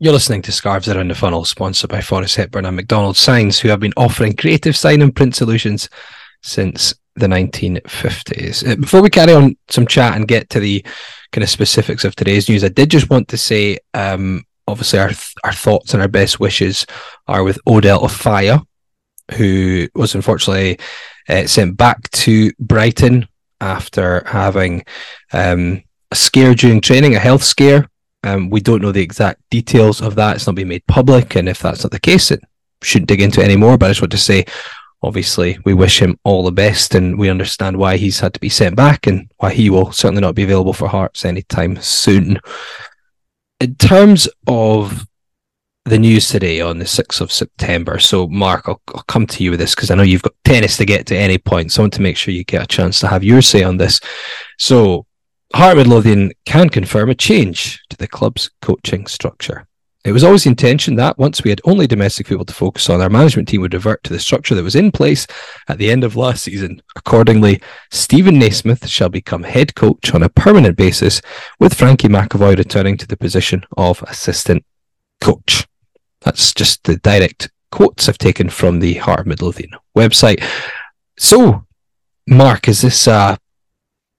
[0.00, 3.68] You're listening to Scarves Around the Funnel, sponsored by Forrest Hepburn and McDonald Signs, who
[3.68, 5.88] have been offering creative sign and print solutions
[6.42, 8.68] since the 1950s.
[8.68, 10.84] Uh, before we carry on some chat and get to the
[11.30, 15.10] kind of specifics of today's news, I did just want to say um, obviously our
[15.44, 16.86] our thoughts and our best wishes
[17.26, 18.62] are with Odel Offiah,
[19.36, 20.78] who was unfortunately
[21.28, 23.28] uh, sent back to Brighton
[23.60, 24.84] after having
[25.32, 27.88] um, a scare during training, a health scare.
[28.22, 30.36] Um, we don't know the exact details of that.
[30.36, 32.42] It's not been made public, and if that's not the case, it
[32.82, 33.78] shouldn't dig into it anymore.
[33.78, 34.44] But I just want to say,
[35.02, 38.50] obviously, we wish him all the best, and we understand why he's had to be
[38.50, 42.40] sent back, and why he will certainly not be available for Hearts anytime soon
[43.60, 45.06] in terms of
[45.84, 47.98] the news today on the 6th of September.
[47.98, 50.76] So, Mark, I'll, I'll come to you with this because I know you've got tennis
[50.76, 51.72] to get to any point.
[51.72, 53.76] So, I want to make sure you get a chance to have your say on
[53.76, 54.00] this.
[54.58, 55.06] So,
[55.54, 59.66] Heart Midlothian can confirm a change to the club's coaching structure.
[60.02, 63.02] It was always the intention that once we had only domestic football to focus on,
[63.02, 65.26] our management team would revert to the structure that was in place
[65.68, 66.80] at the end of last season.
[66.96, 67.60] Accordingly,
[67.90, 71.20] Steven Naismith shall become head coach on a permanent basis,
[71.58, 74.64] with Frankie McAvoy returning to the position of assistant
[75.20, 75.66] coach.
[76.22, 80.42] That's just the direct quotes I've taken from the Heart of Midlothian website.
[81.18, 81.66] So,
[82.26, 83.38] Mark, is this a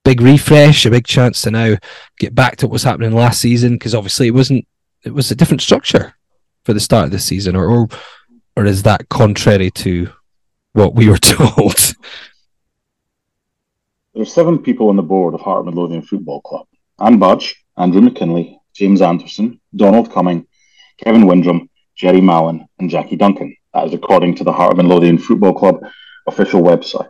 [0.06, 1.76] big refresh, a big chance to now
[2.20, 3.74] get back to what was happening last season?
[3.74, 4.68] Because obviously it wasn't
[5.04, 6.14] it was a different structure
[6.64, 7.88] for the start of the season, or or,
[8.56, 10.10] or is that contrary to
[10.74, 11.78] what we were told?
[14.14, 16.68] There are seven people on the board of Heart Midlothian Football Club.
[17.00, 20.46] Anne Budge, Andrew McKinlay, James Anderson, Donald Cumming,
[21.04, 23.56] Kevin Windrum, Jerry Mallon, and Jackie Duncan.
[23.74, 25.84] That is according to the Heart Midlothian Football Club
[26.28, 27.10] official website.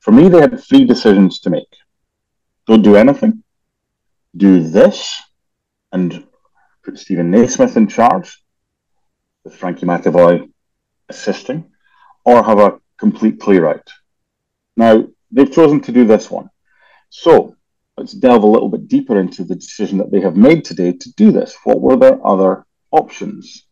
[0.00, 1.76] For me, they had three decisions to make.
[2.66, 3.44] Don't do anything,
[4.36, 5.14] do this,
[5.92, 6.26] and
[6.84, 8.40] put Steven Naismith in charge,
[9.44, 10.50] with Frankie McAvoy
[11.08, 11.70] assisting,
[12.24, 13.88] or have a complete clear out.
[14.76, 16.50] Now, they've chosen to do this one.
[17.10, 17.56] So,
[17.96, 21.12] let's delve a little bit deeper into the decision that they have made today to
[21.14, 21.56] do this.
[21.64, 23.66] What were their other options?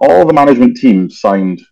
[0.00, 1.62] All the management team signed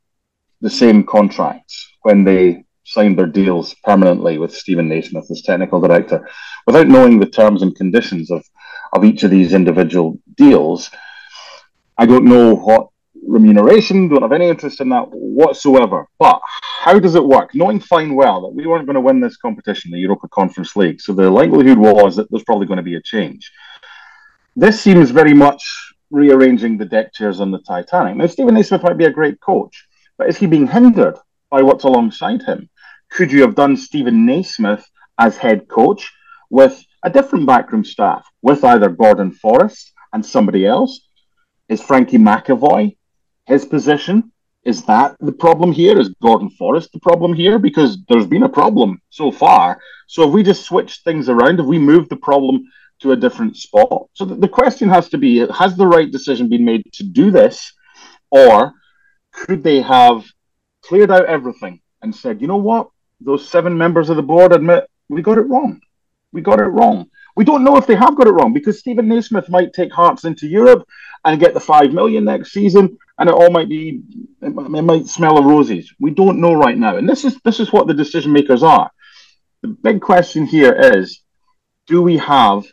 [0.61, 6.27] the same contracts when they signed their deals permanently with Steven Naismith as technical director
[6.67, 8.43] without knowing the terms and conditions of
[8.93, 10.91] of each of these individual deals.
[11.97, 12.89] I don't know what
[13.27, 16.07] remuneration, don't have any interest in that whatsoever.
[16.19, 16.41] But
[16.81, 17.55] how does it work?
[17.55, 21.01] Knowing fine well that we weren't going to win this competition, the Europa Conference League,
[21.01, 23.53] so the likelihood was that there's probably going to be a change.
[24.57, 25.63] This seems very much
[26.11, 28.17] rearranging the deck chairs on the Titanic.
[28.17, 31.17] Now, Steven Naismith might be a great coach, but is he being hindered
[31.51, 32.69] by what's alongside him?
[33.11, 36.13] Could you have done Steven Naismith as head coach
[36.51, 41.01] with a different backroom staff with either Gordon Forrest and somebody else?
[41.69, 42.97] Is Frankie McAvoy
[43.47, 44.33] his position?
[44.65, 45.99] Is that the problem here?
[45.99, 47.59] Is Gordon Forrest the problem here?
[47.59, 49.81] Because there's been a problem so far.
[50.07, 52.65] So if we just switch things around, if we move the problem
[53.01, 56.65] to a different spot, so the question has to be: Has the right decision been
[56.65, 57.73] made to do this,
[58.31, 58.73] or
[59.33, 60.25] could they have
[60.83, 62.89] cleared out everything and said, you know what,
[63.21, 65.81] those seven members of the board admit we got it wrong
[66.33, 67.11] we got it wrong.
[67.37, 70.25] We don't know if they have got it wrong because Steven Naismith might take Hearts
[70.25, 70.87] into Europe
[71.25, 74.03] and get the five million next season, and it all might be
[74.43, 75.93] it might smell of roses.
[75.99, 78.91] We don't know right now, and this is this is what the decision makers are.
[79.63, 81.21] The big question here is:
[81.87, 82.65] do we have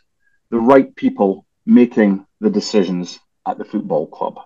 [0.50, 4.38] the right people making the decisions at the football club?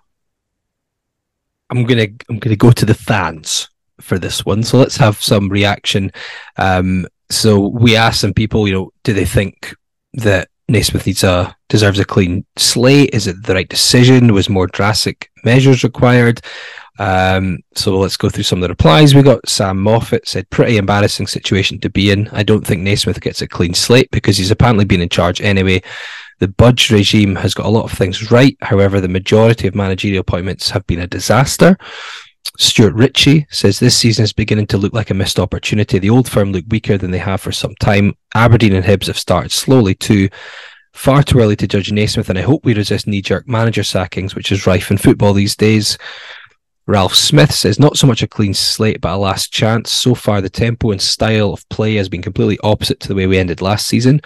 [1.71, 3.69] I'm gonna I'm gonna go to the fans
[4.01, 4.63] for this one.
[4.63, 6.13] So let's have some reaction.
[6.57, 9.75] Um, so we asked some people, you know, do they think
[10.15, 13.11] that Naismith needs a deserves a clean slate?
[13.13, 14.35] Is it the right decision?
[14.35, 16.41] Was more drastic measures required?
[16.99, 19.15] Um, so let's go through some of the replies.
[19.15, 22.29] We got Sam Moffat said, pretty embarrassing situation to be in.
[22.29, 25.83] I don't think Naismith gets a clean slate because he's apparently been in charge anyway.
[26.41, 28.57] The Budge regime has got a lot of things right.
[28.61, 31.79] However, the majority of managerial appointments have been a disaster.
[32.59, 35.99] Stuart Ritchie says this season is beginning to look like a missed opportunity.
[35.99, 38.15] The old firm look weaker than they have for some time.
[38.35, 40.29] Aberdeen and Hibs have started slowly too.
[40.93, 44.35] Far too early to judge Naismith, and I hope we resist knee jerk manager sackings,
[44.35, 45.97] which is rife in football these days.
[46.87, 49.93] Ralph Smith says not so much a clean slate, but a last chance.
[49.93, 53.29] So far, the tempo and style of play has been completely opposite to the way
[53.29, 54.21] we ended last season.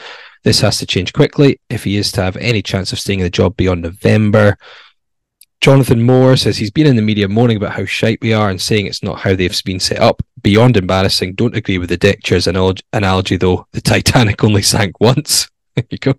[0.44, 3.24] This has to change quickly if he is to have any chance of staying in
[3.24, 4.56] the job beyond November.
[5.64, 8.60] Jonathan Moore says he's been in the media moaning about how shite we are and
[8.60, 10.22] saying it's not how they've been set up.
[10.42, 11.36] Beyond embarrassing.
[11.36, 13.66] Don't agree with the deck chairs analogy though.
[13.72, 15.48] The Titanic only sank once.
[15.74, 16.12] there you go.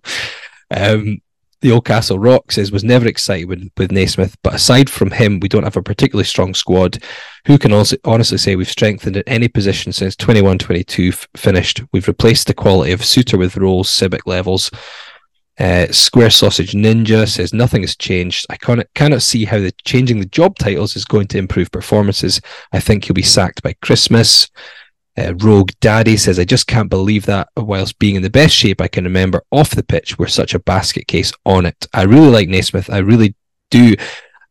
[0.72, 1.20] Um,
[1.60, 5.48] the Oldcastle Rock says was never excited with, with Naismith, but aside from him, we
[5.48, 6.98] don't have a particularly strong squad.
[7.46, 11.82] Who can also honestly say we've strengthened at any position since 21 22 f- finished?
[11.92, 14.72] We've replaced the quality of Souttar with Rowles, Civic levels.
[15.58, 18.46] Uh, Square Sausage Ninja says nothing has changed.
[18.50, 22.40] I cannot, cannot see how the changing the job titles is going to improve performances.
[22.72, 24.48] I think he'll be sacked by Christmas.
[25.18, 28.82] Uh, Rogue Daddy says, I just can't believe that whilst being in the best shape
[28.82, 31.86] I can remember off the pitch, we're such a basket case on it.
[31.94, 32.90] I really like Naismith.
[32.90, 33.34] I really
[33.70, 33.94] do.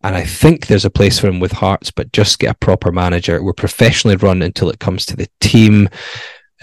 [0.03, 2.91] And I think there's a place for him with Hearts, but just get a proper
[2.91, 3.43] manager.
[3.43, 5.89] We're professionally run until it comes to the team.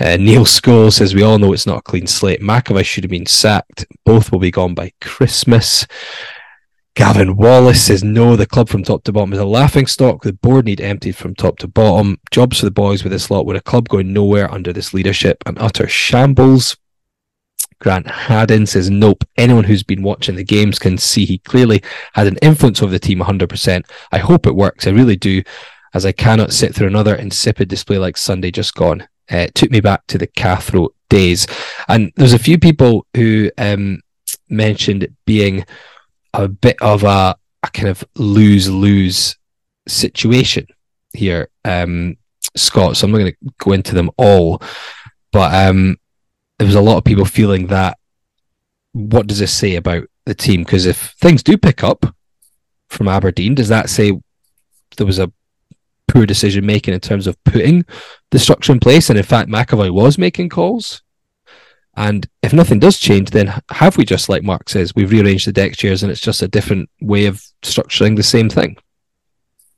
[0.01, 2.41] Uh, Neil Scholes says, We all know it's not a clean slate.
[2.41, 3.85] McAvoy should have been sacked.
[4.05, 5.87] Both will be gone by Christmas.
[6.95, 10.23] Gavin Wallace says, No, the club from top to bottom is a laughing stock.
[10.23, 12.19] The board need emptied from top to bottom.
[12.31, 13.47] Jobs for the boys with this lot.
[13.47, 16.77] With a club going nowhere under this leadership and utter shambles.
[17.79, 19.25] Grant Haddon says, Nope.
[19.37, 21.83] Anyone who's been watching the games can see he clearly
[22.15, 23.85] had an influence over the team 100%.
[24.11, 24.87] I hope it works.
[24.87, 25.43] I really do,
[25.93, 29.07] as I cannot sit through another insipid display like Sunday just gone.
[29.33, 31.47] Uh, took me back to the Cathro days.
[31.89, 34.01] And there's a few people who um,
[34.49, 35.65] mentioned it being
[36.35, 39.37] a bit of a, a kind of lose lose
[39.89, 40.67] situation
[41.13, 42.17] here, um,
[42.57, 42.97] Scott.
[42.97, 44.63] So I'm not going to go into them all,
[45.33, 45.97] but um,
[46.59, 47.99] there was a lot of people feeling that.
[48.95, 50.65] What does this say about the team?
[50.65, 52.15] Because if things do pick up
[52.89, 54.13] from Aberdeen, does that say
[54.99, 55.33] there was a
[56.09, 57.85] poor decision making in terms of putting
[58.31, 59.11] the structure in place?
[59.11, 61.03] And in fact, McAvoy was making calls.
[61.97, 65.53] And if nothing does change, then have we just like Mark says, we've rearranged the
[65.53, 68.77] deck chairs and it's just a different way of structuring the same thing?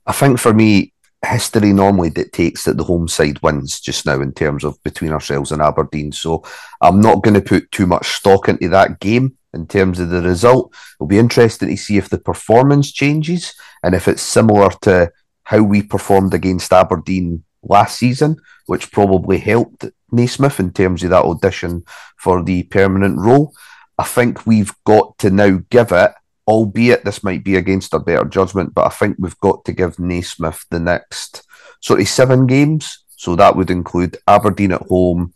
[0.05, 0.93] I think for me,
[1.25, 5.51] history normally dictates that the home side wins just now in terms of between ourselves
[5.51, 6.11] and Aberdeen.
[6.11, 6.43] So
[6.81, 10.21] I'm not going to put too much stock into that game in terms of the
[10.21, 10.73] result.
[10.97, 13.53] It'll be interesting to see if the performance changes
[13.83, 15.11] and if it's similar to
[15.45, 21.25] how we performed against Aberdeen last season, which probably helped Naismith in terms of that
[21.25, 21.83] audition
[22.17, 23.53] for the permanent role.
[23.97, 26.11] I think we've got to now give it,
[26.47, 29.99] albeit this might be against our better judgment, but I think we've got to give
[29.99, 31.43] Naismith the next
[31.81, 33.03] sort of seven games.
[33.15, 35.33] So that would include Aberdeen at home.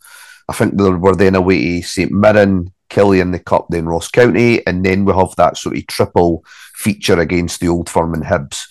[0.48, 4.66] I think we're then away to St Mirren, Killie and the Cup, then Ross County,
[4.66, 6.44] and then we have that sort of triple
[6.74, 8.66] feature against the Old Firm and Hibs.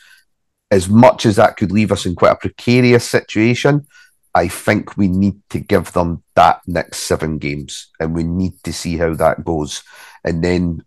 [0.71, 3.87] As much as that could leave us in quite a precarious situation,
[4.35, 8.71] I think we need to give them that next seven games and we need to
[8.71, 9.83] see how that goes.
[10.23, 10.83] And then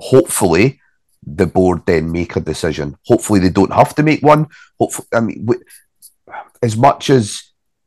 [0.00, 0.80] hopefully
[1.26, 2.96] the board then make a decision.
[3.06, 4.46] Hopefully they don't have to make one.
[4.78, 5.46] Hopefully, I mean,
[6.62, 7.42] as much as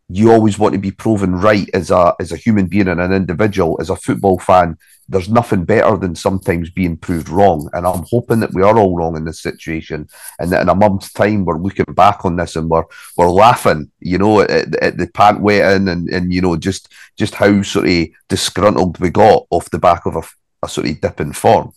[0.09, 3.13] you always want to be proven right as a as a human being and an
[3.13, 4.75] individual, as a football fan,
[5.07, 7.69] there's nothing better than sometimes being proved wrong.
[7.73, 10.75] And I'm hoping that we are all wrong in this situation, and that in a
[10.75, 12.85] month's time we're looking back on this and we're
[13.17, 17.35] we're laughing, you know, at, at the pant wetting and and you know just just
[17.35, 20.23] how sort of disgruntled we got off the back of a,
[20.63, 21.71] a sort of dip in form.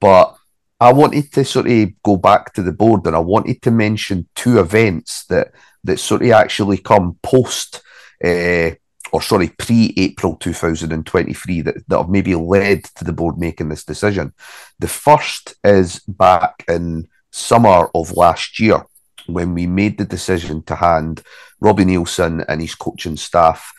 [0.00, 0.36] But
[0.80, 4.28] I wanted to sort of go back to the board and I wanted to mention
[4.34, 5.52] two events that
[5.84, 7.82] that sort of actually come post,
[8.24, 8.70] uh,
[9.12, 13.84] or sorry, pre April 2023 that, that have maybe led to the board making this
[13.84, 14.32] decision.
[14.78, 18.84] The first is back in summer of last year
[19.26, 21.22] when we made the decision to hand
[21.60, 23.72] Robbie Neilson and his coaching staff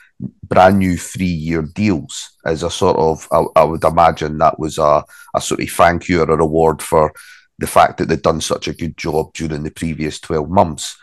[0.43, 4.77] brand new three year deals as a sort of, I, I, would imagine that was
[4.77, 7.13] a, a sort of thank you or a reward for
[7.57, 10.97] the fact that they'd done such a good job during the previous 12 months.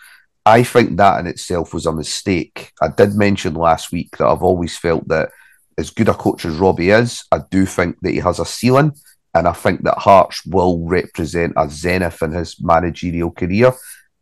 [0.46, 2.72] I think that in itself was a mistake.
[2.80, 5.30] I did mention last week that I've always felt that
[5.76, 8.92] as good a coach as Robbie is, I do think that he has a ceiling.
[9.34, 13.72] And I think that Hearts will represent a zenith in his managerial career.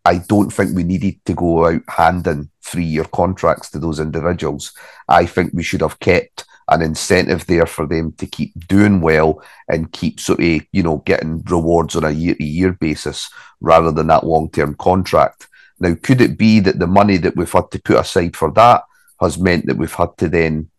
[0.04, 4.72] I don't think we needed to go out handing three year contracts to those individuals.
[5.08, 9.44] I think we should have kept an incentive there for them to keep doing well
[9.68, 13.92] and keep sort of, you know, getting rewards on a year to year basis rather
[13.92, 15.48] than that long term contract.
[15.80, 18.82] Now, could it be that the money that we've had to put aside for that
[19.20, 20.70] has meant that we've had to then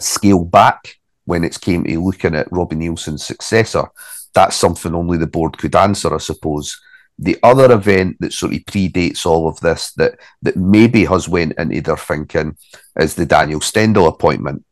[0.00, 3.88] scale back when it's came to looking at Robbie Neilson's successor?
[4.34, 6.80] That's something only the board could answer, I suppose.
[7.18, 11.52] The other event that sort of predates all of this that that maybe has went
[11.58, 12.56] into their thinking
[12.98, 14.64] is the Daniel Stendel appointment.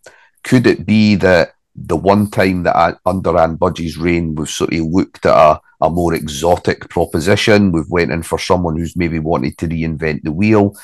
[0.43, 4.81] Could it be that the one time that under Anne Budge's reign we've sort of
[4.81, 9.57] looked at a, a more exotic proposition, we've went in for someone who's maybe wanted
[9.59, 10.77] to reinvent the wheel.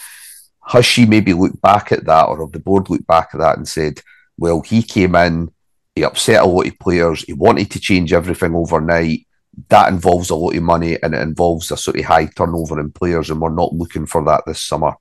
[0.67, 3.57] Has she maybe looked back at that, or have the board looked back at that
[3.57, 4.01] and said,
[4.39, 5.51] well, he came in,
[5.95, 9.27] he upset a lot of players, he wanted to change everything overnight,
[9.69, 12.93] that involves a lot of money and it involves a sort of high turnover in
[12.93, 14.95] players, and we're not looking for that this summer.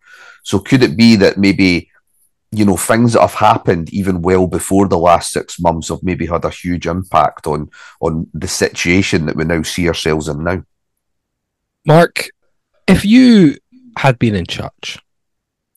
[0.43, 1.91] So could it be that maybe
[2.51, 6.25] you know things that have happened even well before the last six months have maybe
[6.25, 7.69] had a huge impact on
[7.99, 10.63] on the situation that we now see ourselves in now?
[11.85, 12.29] Mark,
[12.87, 13.57] if you
[13.97, 14.99] had been in charge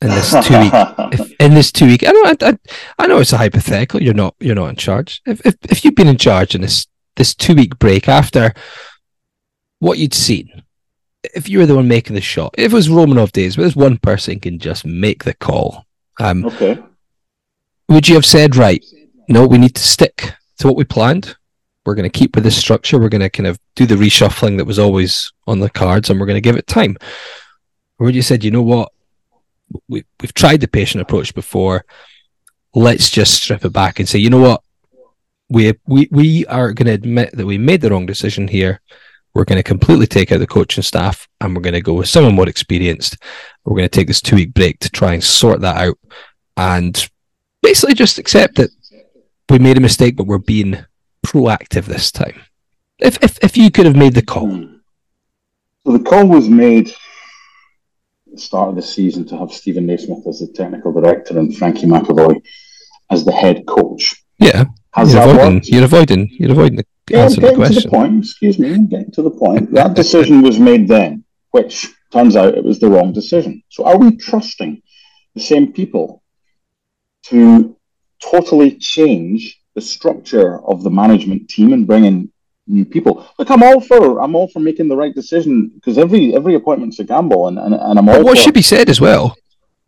[0.03, 0.73] in this two week
[1.13, 2.59] if, in this two week, I know I, I,
[2.99, 4.03] I know it's a hypothetical.
[4.03, 5.21] You're not you're not in charge.
[5.27, 8.55] If if, if you've been in charge in this this two week break after
[9.81, 10.63] what you'd seen,
[11.35, 13.77] if you were the one making the shot, if it was Romanov days where there's
[13.77, 15.85] one person can just make the call,
[16.21, 16.83] um, okay,
[17.89, 18.85] would you have said, right,
[19.29, 21.37] no, we need to stick to what we planned?
[21.85, 22.99] We're going to keep with this structure.
[22.99, 26.21] We're going to kind of do the reshuffling that was always on the cards, and
[26.21, 26.97] we're going to give it time.
[27.99, 28.93] Or would you said, you know what,
[29.89, 31.85] we, we've tried the patient approach before.
[32.75, 34.63] Let's just strip it back and say, you know what,
[35.49, 38.81] we we we are going to admit that we made the wrong decision here.
[39.35, 42.09] We're going to completely take out the coaching staff and we're going to go with
[42.09, 43.17] someone more experienced.
[43.65, 45.99] We're going to take this two week break to try and sort that out
[46.57, 47.09] and
[47.63, 48.71] basically just accept that
[49.49, 50.85] we made a mistake, but we're being
[51.25, 52.41] proactive this time.
[52.99, 54.51] If if if you could have made the call.
[54.51, 54.75] Hmm.
[55.85, 56.97] So the call was made at
[58.33, 61.87] the start of the season to have Steven Naismith as the technical director and Frankie
[61.87, 62.43] McAvoy
[63.11, 64.23] as the head coach.
[64.39, 64.65] Yeah.
[64.93, 65.69] Has you're, avoiding, worked?
[65.69, 66.29] you're avoiding.
[66.33, 67.83] You're avoiding the yeah, answer the question.
[67.83, 68.25] To the point.
[68.25, 68.87] Excuse me.
[68.87, 69.73] Getting to the point.
[69.73, 73.63] That decision was made then, which turns out it was the wrong decision.
[73.69, 74.83] So, are we trusting
[75.35, 76.23] the same people
[77.27, 77.77] to
[78.23, 82.33] totally change the structure of the management team and bring in
[82.67, 83.27] new people?
[83.39, 86.99] Look, I'm all for I'm all for making the right decision because every every appointment's
[86.99, 88.17] a gamble, and and, and I'm all.
[88.17, 88.45] But what for...
[88.45, 89.37] should be said as well?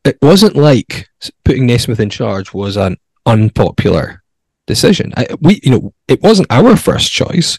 [0.05, 1.09] It wasn't like
[1.45, 4.22] putting Naismith in charge was an unpopular
[4.67, 5.13] decision.
[5.17, 7.59] I, we, you know, it wasn't our first choice,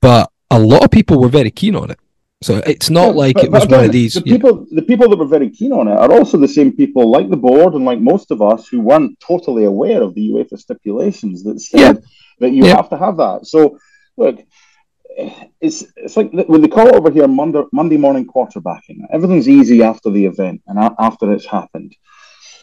[0.00, 1.98] but a lot of people were very keen on it.
[2.42, 4.14] So it's not yeah, like but, it was one of these.
[4.14, 7.10] The people, the people that were very keen on it are also the same people,
[7.10, 10.58] like the board and like most of us, who weren't totally aware of the UEFA
[10.58, 11.92] stipulations that said yeah.
[12.40, 12.76] that you yeah.
[12.76, 13.46] have to have that.
[13.46, 13.78] So,
[14.18, 14.40] look,
[15.60, 18.98] it's it's like when they call it over here Monday Monday morning quarterbacking.
[19.10, 21.96] Everything's easy after the event and after it's happened.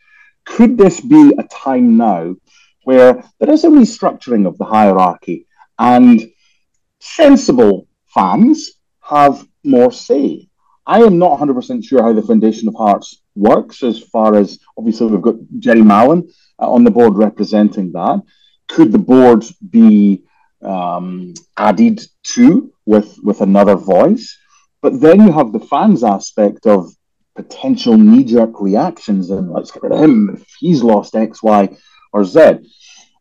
[0.44, 2.34] Could this be a time now
[2.84, 5.46] where there is a restructuring of the hierarchy
[5.78, 6.30] and
[6.98, 10.48] sensible fans have more say?
[10.86, 15.06] I am not 100% sure how the Foundation of Hearts works as far as obviously
[15.06, 16.28] we've got Jerry Mallon
[16.60, 18.22] uh, on the board representing that.
[18.68, 20.22] Could the board be
[20.62, 22.00] um, added
[22.34, 24.36] to with, with another voice?
[24.82, 26.92] But then you have the fans aspect of
[27.34, 31.76] potential knee jerk reactions and let's get rid of him if he's lost X, Y,
[32.12, 32.40] or Z.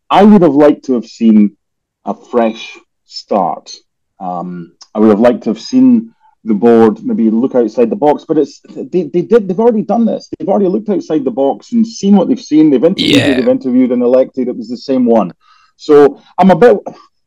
[0.10, 1.58] I would have liked to have seen
[2.06, 3.72] a fresh start.
[4.20, 6.14] Um, I would have liked to have seen
[6.50, 8.26] the board maybe look outside the box.
[8.28, 10.30] But it's they, they did they've already done this.
[10.38, 12.70] They've already looked outside the box and seen what they've seen.
[12.70, 13.34] They've interviewed, yeah.
[13.36, 14.50] they've interviewed and elected.
[14.50, 15.32] It was the same one.
[15.78, 16.78] So I'm a bit.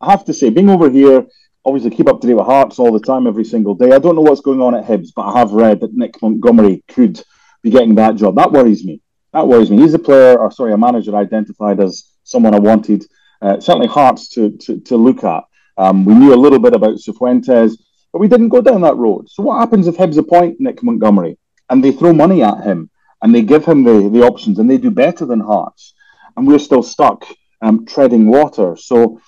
[0.01, 1.25] I have to say, being over here,
[1.65, 3.93] obviously keep up to date with Hearts all the time, every single day.
[3.93, 6.85] I don't know what's going on at Hibs, but I have read that Nick Montgomery
[6.89, 7.23] could
[7.63, 8.35] be getting that job.
[8.35, 9.01] That worries me.
[9.33, 9.79] That worries me.
[9.79, 13.07] He's a player, or sorry, a manager identified as someone I wanted,
[13.41, 15.45] uh, certainly Hearts to, to, to look at.
[15.79, 17.77] Um, we knew a little bit about Cifuentes,
[18.13, 19.31] but we didn't go down that road.
[19.31, 21.39] So what happens if Hibs appoint Nick Montgomery
[21.71, 22.91] and they throw money at him
[23.23, 25.95] and they give him the, the options and they do better than Hearts
[26.37, 27.25] and we're still stuck
[27.63, 28.77] um, treading water?
[28.77, 29.21] So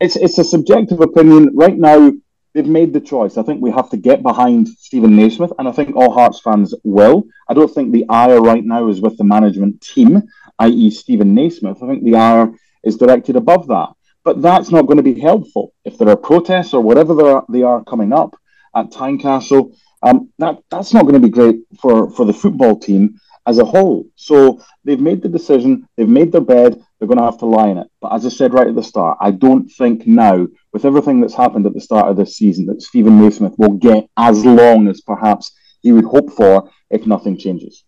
[0.00, 1.50] it's, it's a subjective opinion.
[1.54, 2.12] Right now,
[2.54, 3.36] they've made the choice.
[3.36, 6.74] I think we have to get behind Steven Naismith, and I think all Hearts fans
[6.84, 7.24] will.
[7.48, 10.22] I don't think the ire right now is with the management team,
[10.58, 11.82] i.e., Steven Naismith.
[11.82, 13.90] I think the ire is directed above that.
[14.30, 15.74] But that's not going to be helpful.
[15.84, 18.36] If there are protests or whatever are, they are coming up
[18.76, 19.74] at Tynecastle,
[20.04, 23.18] um, that, that's not going to be great for, for the football team
[23.48, 24.06] as a whole.
[24.14, 27.70] So they've made the decision, they've made their bed, they're going to have to lie
[27.70, 27.88] in it.
[28.00, 31.34] But as I said right at the start, I don't think now, with everything that's
[31.34, 35.00] happened at the start of this season, that Steven Naismith will get as long as
[35.00, 35.50] perhaps
[35.80, 37.82] he would hope for if nothing changes.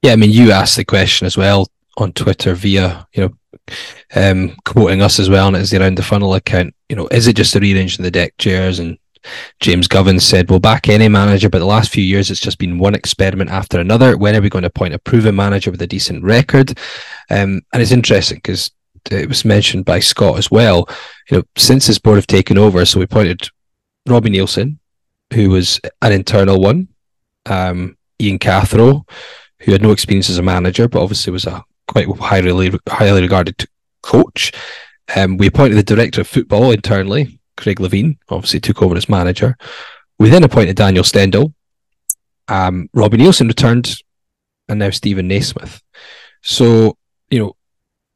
[0.00, 1.66] Yeah, I mean, you asked the question as well
[1.96, 3.37] on Twitter via, you know,
[4.14, 6.74] um, quoting us as well, and it's the Around the Funnel account.
[6.88, 8.78] You know, is it just a rearranging of the deck chairs?
[8.78, 8.98] And
[9.60, 12.78] James Govins said, "We'll back any manager, but the last few years it's just been
[12.78, 14.16] one experiment after another.
[14.16, 16.78] When are we going to appoint a proven manager with a decent record?"
[17.30, 18.70] Um, and it's interesting because
[19.10, 20.88] it was mentioned by Scott as well.
[21.30, 23.48] You know, since this board have taken over, so we appointed
[24.06, 24.78] Robbie Neilson,
[25.32, 26.88] who was an internal one,
[27.46, 29.08] um, Ian Cathro,
[29.60, 33.66] who had no experience as a manager, but obviously was a quite highly highly regarded
[34.02, 34.52] coach.
[35.16, 39.56] Um, we appointed the director of football internally, Craig Levein, obviously took over as manager.
[40.18, 41.54] We then appointed Daniel Stendel.
[42.46, 44.00] Um, Robbie Neilson returned,
[44.68, 45.82] and now Steven Naismith.
[46.42, 46.96] So
[47.30, 47.56] you know,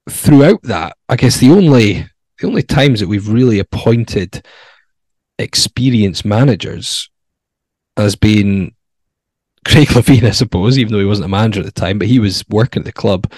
[0.09, 2.07] throughout that, I guess the only
[2.39, 4.47] the only times that we've really appointed
[5.39, 7.11] experienced managers
[7.97, 8.75] has been
[9.65, 12.19] Craig Levein, I suppose, even though he wasn't a manager at the time, but he
[12.19, 13.31] was working at the club.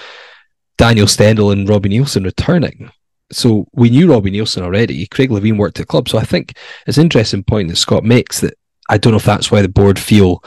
[0.77, 2.91] Daniel Stendel and Robbie Neilson returning.
[3.31, 5.05] So we knew Robbie Neilson already.
[5.07, 6.09] Craig Levein worked at the club.
[6.09, 8.55] So I think it's an interesting point that Scott makes that
[8.89, 10.43] I don't know if that's why the board feel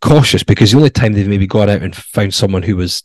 [0.00, 3.02] cautious because the only time they've maybe got out and found someone who was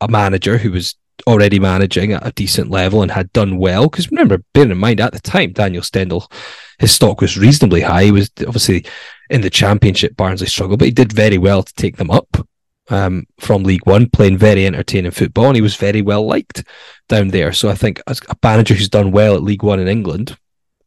[0.00, 0.94] a manager who was
[1.26, 3.88] already managing at a decent level and had done well.
[3.88, 6.30] Because remember, bearing in mind at the time, Daniel Stendel,
[6.78, 8.04] his stock was reasonably high.
[8.04, 8.84] He was obviously
[9.28, 12.46] in the championship, Barnsley struggled, but he did very well to take them up
[12.88, 16.64] um, from League One, playing very entertaining football, and he was very well liked
[17.08, 17.52] down there.
[17.52, 20.36] So I think as a manager who's done well at League One in England,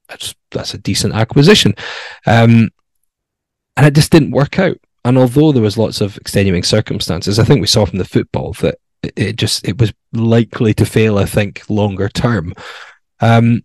[0.07, 1.73] that's that's a decent acquisition.
[2.25, 2.69] Um,
[3.77, 4.77] and it just didn't work out.
[5.03, 8.53] And although there was lots of extenuating circumstances, I think we saw from the football
[8.53, 11.17] that it just it was likely to fail.
[11.17, 12.53] I think longer term.
[13.19, 13.63] Um,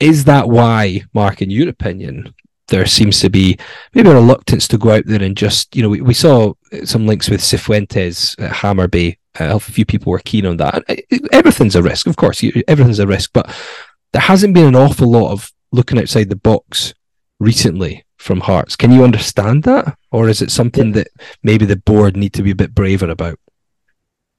[0.00, 2.34] is that why, Mark, in your opinion,
[2.72, 3.56] there seems to be
[3.94, 6.54] maybe a reluctance to go out there and just you know we, we saw
[6.84, 9.18] some links with Cifuentes at Hammarby.
[9.38, 10.82] Uh, a few people were keen on that.
[11.32, 12.42] Everything's a risk, of course.
[12.66, 13.54] Everything's a risk, but
[14.12, 16.92] there hasn't been an awful lot of looking outside the box
[17.40, 18.76] recently from Hearts.
[18.76, 21.08] Can you understand that, or is it something that
[21.42, 23.38] maybe the board need to be a bit braver about?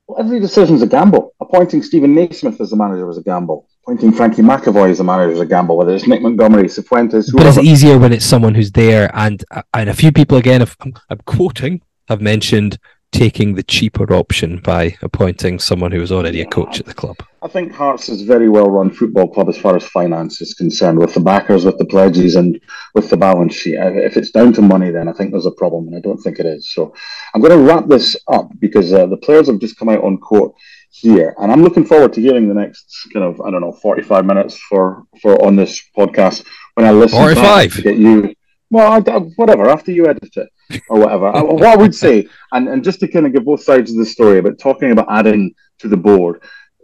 [0.07, 1.33] Well, every decision is a gamble.
[1.39, 3.67] Appointing Steven Naismith as the manager was a gamble.
[3.85, 5.75] Appointing Frankie McAvoy as the manager is a gamble.
[5.75, 7.49] Whether it's Nick Montgomery, Cifuentes, whoever.
[7.49, 9.11] But it's easier when it's someone who's there.
[9.13, 12.77] And and a few people again, if I'm, I'm quoting, have mentioned
[13.11, 17.17] taking the cheaper option by appointing someone who was already a coach at the club.
[17.41, 20.53] I think Hearts is a very well run football club as far as finance is
[20.53, 22.57] concerned, with the backers, with the pledges, and
[22.95, 23.75] with the balance sheet.
[23.75, 26.39] If it's down to money, then I think there's a problem, and I don't think
[26.39, 26.71] it is.
[26.73, 26.93] So
[27.35, 30.19] I'm going to wrap this up because uh, the players have just come out on
[30.19, 30.53] court
[30.93, 34.25] here, and I'm looking forward to hearing the next kind of I don't know 45
[34.25, 38.33] minutes for for on this podcast when I listen 45 to get you.
[38.69, 41.31] Well, I, whatever after you edit it or whatever.
[41.31, 44.05] what I would say, and, and just to kind of give both sides of the
[44.05, 46.41] story, but talking about adding to the board,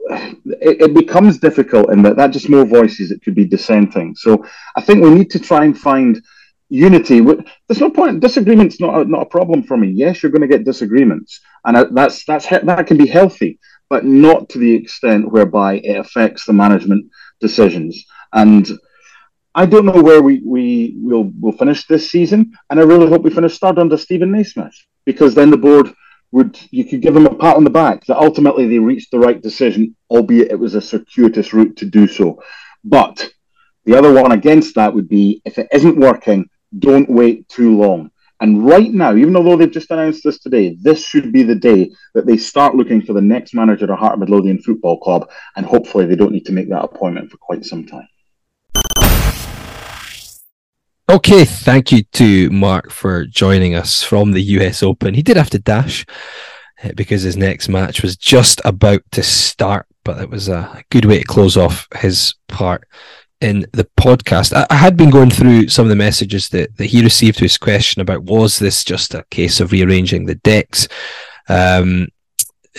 [0.10, 4.16] it, it, becomes difficult in that that just more voices it could be dissenting.
[4.16, 4.46] So
[4.76, 6.22] I think we need to try and find
[6.70, 7.22] unity.
[7.22, 8.20] There's no point.
[8.20, 9.90] Disagreement's not a, not a problem for me.
[9.90, 13.60] Yes, you're going to get disagreements, and that's that's that can be healthy,
[13.90, 17.10] but not to the extent whereby it affects the management
[17.40, 18.06] decisions.
[18.34, 18.70] And
[19.56, 23.24] I don't know where we, we will will finish this season, and I really hope
[23.24, 24.76] we finish third under Steven Naismith
[25.06, 25.94] because then the board
[26.32, 29.20] would you could give them a pat on the back that ultimately they reached the
[29.20, 32.42] right decision, albeit it was a circuitous route to do so.
[32.84, 33.32] But
[33.86, 38.12] the other one against that would be if it isn't working, don't wait too long.
[38.42, 41.92] And right now, even though they've just announced this today, this should be the day
[42.14, 45.66] that they start looking for the next manager of Heart of Midlothian Football Club, and
[45.66, 48.08] hopefully they don't need to make that appointment for quite some time.
[51.10, 55.16] Okay, thank you to Mark for joining us from the US Open.
[55.16, 56.06] He did have to dash
[56.84, 61.06] uh, because his next match was just about to start, but it was a good
[61.06, 62.88] way to close off his part
[63.42, 64.54] in the podcast.
[64.54, 67.46] I, I had been going through some of the messages that, that he received to
[67.46, 70.88] his question about was this just a case of rearranging the decks?
[71.48, 72.10] Um,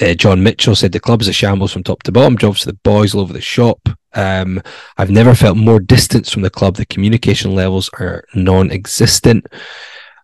[0.01, 2.67] uh, John Mitchell said the club is a shambles from top to bottom, jobs to
[2.67, 3.89] the boys all over the shop.
[4.15, 4.63] Um,
[4.97, 6.77] I've never felt more distance from the club.
[6.77, 9.47] The communication levels are non-existent.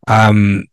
[0.06, 0.64] Um,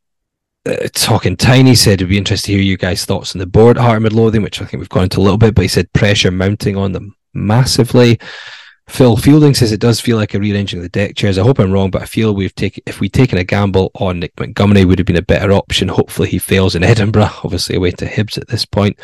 [0.66, 3.78] uh, talking tiny said it'd be interesting to hear you guys' thoughts on the board
[3.78, 5.68] at Heart of Midlothian, which I think we've gone into a little bit, but he
[5.68, 8.20] said pressure mounting on them massively.
[8.88, 11.38] Phil Fielding says it does feel like a rearranging of the deck chairs.
[11.38, 14.19] I hope I'm wrong, but I feel we've taken if we'd taken a gamble on
[14.19, 15.88] Nick Montgomery would have been a better option.
[15.88, 18.99] Hopefully he fails in Edinburgh, obviously away to Hibs at this point.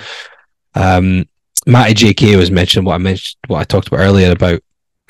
[0.75, 1.27] Um,
[1.65, 4.61] Matty JK was mentioning what I mentioned, what I talked about earlier about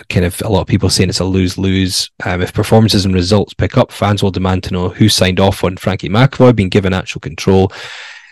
[0.08, 2.10] kind of a lot of people saying it's a lose lose.
[2.26, 5.64] Um, if performances and results pick up, fans will demand to know who signed off
[5.64, 7.72] on Frankie McAvoy being given actual control.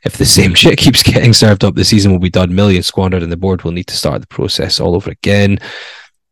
[0.05, 3.23] If the same shit keeps getting served up, the season will be done, millions squandered,
[3.23, 5.59] and the board will need to start the process all over again.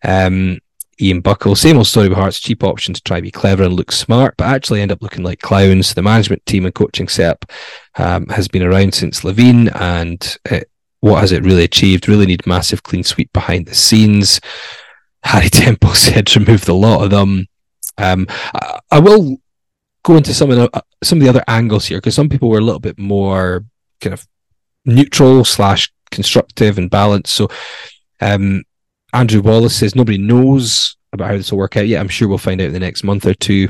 [0.06, 0.60] Um,
[1.01, 3.74] Ian Buckle, same old story with Hearts, cheap option to try to be clever and
[3.74, 5.93] look smart, but actually end up looking like clowns.
[5.93, 7.51] The management team and coaching setup
[7.95, 10.70] um, has been around since Levein, and it,
[11.01, 12.08] what has it really achieved?
[12.08, 14.39] Really need massive clean sweep behind the scenes.
[15.24, 17.47] Harry Temple said remove the lot of them.
[17.97, 19.38] Um, I, I, will
[20.03, 22.60] go into some of the, some of the other angles here because some people were
[22.60, 23.66] a little bit more
[24.01, 24.28] kind of
[24.86, 27.34] neutral slash constructive and balanced.
[27.34, 27.49] So
[28.22, 28.64] um,
[29.16, 32.01] Andrew Wallace says nobody knows about how this will work out yet.
[32.01, 33.70] I'm sure we'll find out in the next month or two.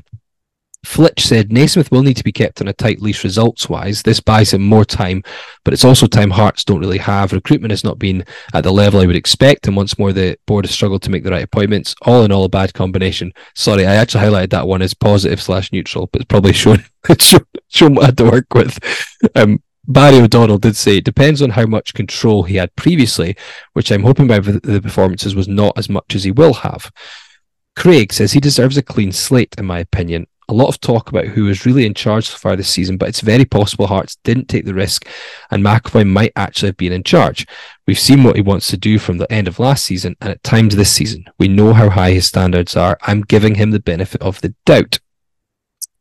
[0.83, 4.01] Flitch said Naismith will need to be kept on a tight leash results wise.
[4.01, 5.23] This buys him more time,
[5.63, 7.31] but it's also time Hearts don't really have.
[7.31, 8.23] Recruitment has not been
[8.53, 11.23] at the level I would expect, and once more the board has struggled to make
[11.23, 11.95] the right appointments.
[12.03, 13.31] All in all, a bad combination.
[13.55, 16.83] Sorry, I actually highlighted that one as positive slash neutral, but it's probably shown
[17.67, 18.79] shown what I had to work with.
[19.35, 23.35] Um, Barry O'Donnell did say it depends on how much control he had previously,
[23.73, 26.91] which I'm hoping by the performances was not as much as he will have.
[27.75, 30.27] Craig says he deserves a clean slate, in my opinion.
[30.47, 33.09] A lot of talk about who is really in charge so far this season, but
[33.09, 35.07] it's very possible Hearts didn't take the risk
[35.49, 37.47] and McAvoy might actually have been in charge.
[37.87, 40.43] We've seen what he wants to do from the end of last season and at
[40.43, 41.25] times this season.
[41.39, 42.97] We know how high his standards are.
[43.01, 44.99] I'm giving him the benefit of the doubt.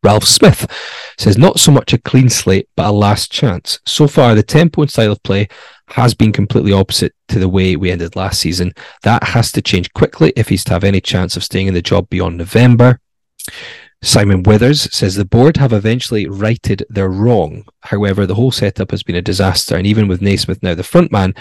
[0.05, 0.71] Ralph Smith
[1.19, 3.81] says not so much a clean slate, but a last chance.
[3.87, 5.49] So far, the tempo and style of play
[5.89, 8.73] has been completely opposite to the way we ended last season.
[9.03, 11.83] That has to change quickly if he's to have any chance of staying in the
[11.83, 13.01] job beyond November.
[14.03, 17.65] Simon Withers says the board have eventually righted their wrong.
[17.81, 21.11] However, the whole setup has been a disaster, and even with Naismith now the front
[21.11, 21.35] man,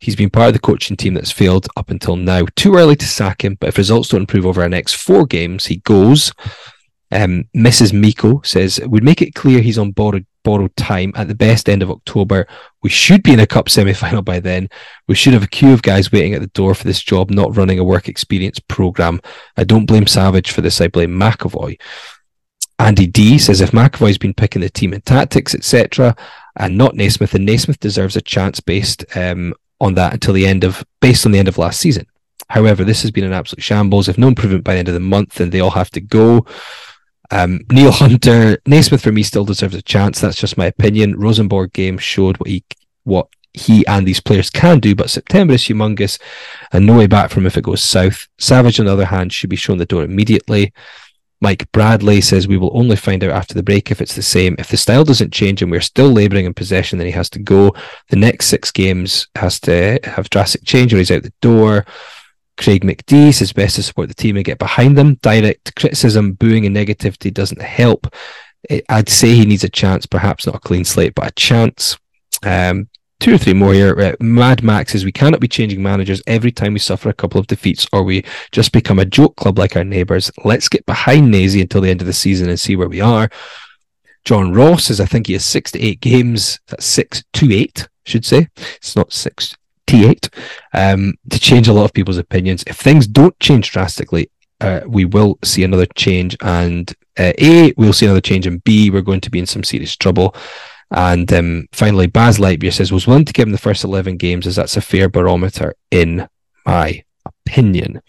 [0.00, 2.46] he's been part of the coaching team that's failed up until now.
[2.56, 5.66] Too early to sack him, but if results don't improve over our next four games,
[5.66, 6.32] he goes.
[7.10, 7.92] Um, Mrs.
[7.92, 11.82] Miko says, we'd make it clear he's on borrowed borrowed time at the best end
[11.82, 12.46] of October.
[12.82, 14.68] We should be in a cup semi final by then.
[15.06, 17.56] We should have a queue of guys waiting at the door for this job, not
[17.56, 19.20] running a work experience program.
[19.56, 20.80] I don't blame Savage for this.
[20.80, 21.78] I blame McAvoy.
[22.78, 26.16] Andy D says if McAvoy's been picking the team and tactics, etc.,
[26.56, 30.64] and not Naismith, then Naismith deserves a chance based um, on that until the end
[30.64, 32.06] of based on the end of last season.
[32.48, 34.08] However, this has been an absolute shambles.
[34.08, 36.46] If no improvement by the end of the month, then they all have to go.
[37.30, 40.20] Um, Neil Hunter, Naismith for me still deserves a chance.
[40.20, 41.18] That's just my opinion.
[41.18, 42.64] Rosenborg game showed what he
[43.04, 46.20] what he and these players can do, but September is humongous
[46.72, 48.28] and no way back from if it goes south.
[48.38, 50.72] Savage, on the other hand, should be shown the door immediately.
[51.40, 54.56] Mike Bradley says we will only find out after the break if it's the same.
[54.58, 57.38] If the style doesn't change and we're still labouring in possession, then he has to
[57.38, 57.74] go.
[58.08, 61.86] The next six games has to have drastic change or he's out the door.
[62.58, 65.14] Craig McD says best to support the team and get behind them.
[65.22, 68.12] Direct criticism, booing, and negativity doesn't help.
[68.88, 71.96] I'd say he needs a chance, perhaps not a clean slate, but a chance.
[72.42, 72.88] Um,
[73.20, 73.98] two or three more here.
[73.98, 77.40] Uh, Mad Max says we cannot be changing managers every time we suffer a couple
[77.40, 80.30] of defeats or we just become a joke club like our neighbours.
[80.44, 83.30] Let's get behind Nazy until the end of the season and see where we are.
[84.24, 86.58] John Ross says I think he has six to eight games.
[86.66, 88.48] That's six to eight, should say.
[88.56, 89.56] It's not six
[89.88, 90.28] T8
[90.74, 92.62] um, to change a lot of people's opinions.
[92.66, 94.30] If things don't change drastically,
[94.60, 96.36] uh, we will see another change.
[96.42, 98.46] And uh, A, we'll see another change.
[98.46, 100.34] And B, we're going to be in some serious trouble.
[100.90, 104.46] And um, finally, Baz Lightyear says, was willing to give him the first 11 games
[104.46, 106.28] as that's a fair barometer, in
[106.64, 108.00] my opinion.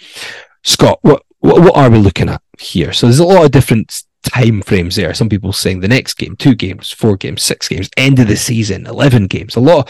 [0.64, 2.94] Scott, what, what, what are we looking at here?
[2.94, 5.14] So there's a lot of different time frames there.
[5.14, 8.38] Some people saying the next game, two games, four games, six games, end of the
[8.38, 9.56] season, 11 games.
[9.56, 9.90] A lot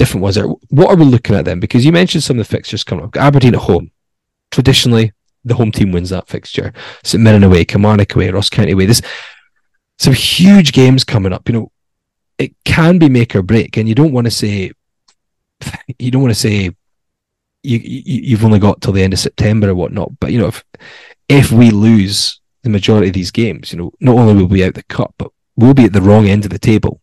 [0.00, 0.46] different ones there.
[0.46, 1.60] What are we looking at then?
[1.60, 3.14] Because you mentioned some of the fixtures coming up.
[3.16, 3.90] Aberdeen at home,
[4.50, 5.12] traditionally
[5.44, 6.72] the home team wins that fixture.
[7.04, 8.86] St Mirren away, Kilmarnock away, Ross County away.
[8.86, 9.02] There's
[9.98, 11.46] some huge games coming up.
[11.50, 11.72] You know,
[12.38, 14.72] it can be make or break, and you don't want to say
[15.98, 16.70] you don't want to say
[17.62, 20.18] you, you have only got till the end of September or whatnot.
[20.18, 20.64] But you know, if
[21.28, 24.64] if we lose the majority of these games, you know, not only will we be
[24.64, 27.02] out the cup, but we'll be at the wrong end of the table.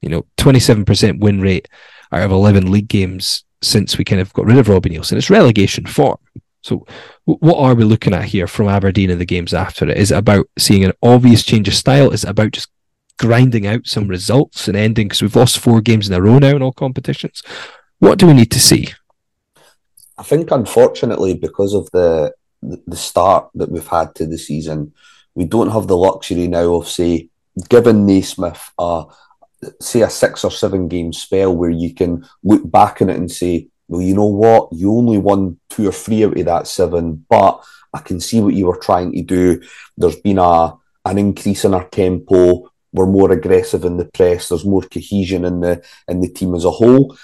[0.00, 1.68] You know, twenty seven percent win rate
[2.12, 5.16] out of eleven league games since we kind of got rid of Robbie Neilson.
[5.16, 6.18] It's relegation form.
[6.62, 6.86] So,
[7.24, 9.96] what are we looking at here from Aberdeen in the games after it?
[9.96, 12.10] Is it about seeing an obvious change of style?
[12.10, 12.68] Is it about just
[13.18, 16.56] grinding out some results and ending because we've lost four games in a row now
[16.56, 17.42] in all competitions?
[17.98, 18.88] What do we need to see?
[20.16, 24.92] I think, unfortunately, because of the the start that we've had to the season,
[25.34, 27.28] we don't have the luxury now of say
[27.68, 29.04] giving Naismith a
[29.80, 33.30] say a six or seven game spell where you can look back on it and
[33.30, 37.24] say, well, you know what, you only won two or three out of that seven,
[37.28, 39.62] but I can see what you were trying to do.
[39.96, 42.70] There's been a an increase in our tempo.
[42.92, 44.48] We're more aggressive in the press.
[44.48, 47.16] There's more cohesion in the in the team as a whole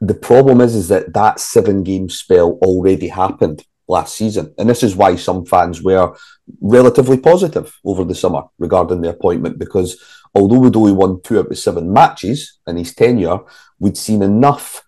[0.00, 4.52] the problem is, is that that seven game spell already happened last season.
[4.58, 6.14] And this is why some fans were
[6.60, 10.00] relatively positive over the summer regarding the appointment, because
[10.36, 13.40] although we'd only won two out of seven matches in his tenure,
[13.78, 14.82] we'd seen enough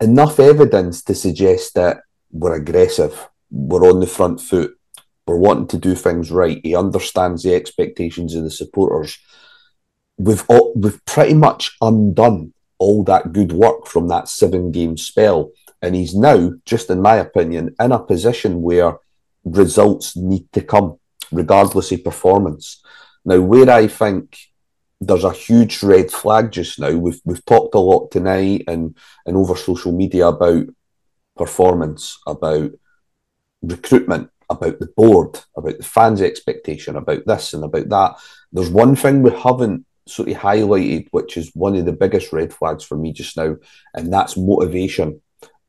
[0.00, 1.98] enough evidence to suggest that
[2.30, 4.78] we're aggressive, we're on the front foot,
[5.26, 6.60] we're wanting to do things right.
[6.62, 9.18] He understands the expectations of the supporters.
[10.16, 15.50] We've all, we've pretty much undone all that good work from that seven game spell.
[15.82, 18.98] And he's now, just in my opinion, in a position where
[19.44, 20.98] results need to come,
[21.30, 22.82] regardless of performance.
[23.28, 24.38] Now, where I think
[25.02, 29.36] there's a huge red flag just now, we've, we've talked a lot tonight and, and
[29.36, 30.64] over social media about
[31.36, 32.70] performance, about
[33.60, 38.14] recruitment, about the board, about the fans' expectation, about this and about that.
[38.50, 42.54] There's one thing we haven't sort of highlighted, which is one of the biggest red
[42.54, 43.56] flags for me just now,
[43.92, 45.20] and that's motivation.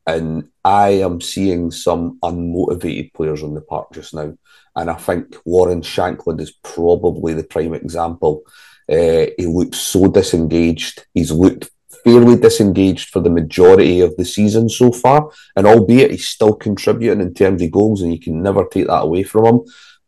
[0.06, 4.36] And I am seeing some unmotivated players on the park just now.
[4.76, 8.43] And I think Lawrence Shankland is probably the prime example.
[8.89, 11.06] Uh, he looks so disengaged.
[11.14, 11.70] He's looked
[12.04, 15.32] fairly disengaged for the majority of the season so far.
[15.56, 19.04] And albeit he's still contributing in terms of goals, and you can never take that
[19.04, 19.62] away from him.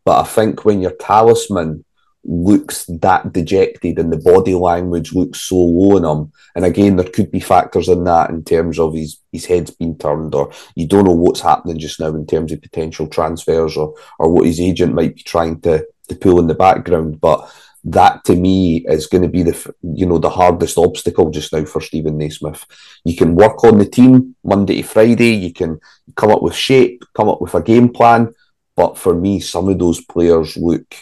[0.03, 1.85] But I think when your talisman
[2.23, 6.31] looks that dejected and the body language looks so low on him.
[6.55, 9.97] And again, there could be factors in that in terms of his, his head's been
[9.97, 13.95] turned or you don't know what's happening just now in terms of potential transfers or,
[14.19, 17.19] or what his agent might be trying to, to pull in the background.
[17.19, 17.51] But
[17.83, 21.65] that to me is going to be the you know the hardest obstacle just now
[21.65, 22.65] for Steven Naismith.
[23.03, 25.33] You can work on the team Monday to Friday.
[25.33, 25.79] You can
[26.15, 28.35] come up with shape, come up with a game plan.
[28.75, 30.95] But for me, some of those players look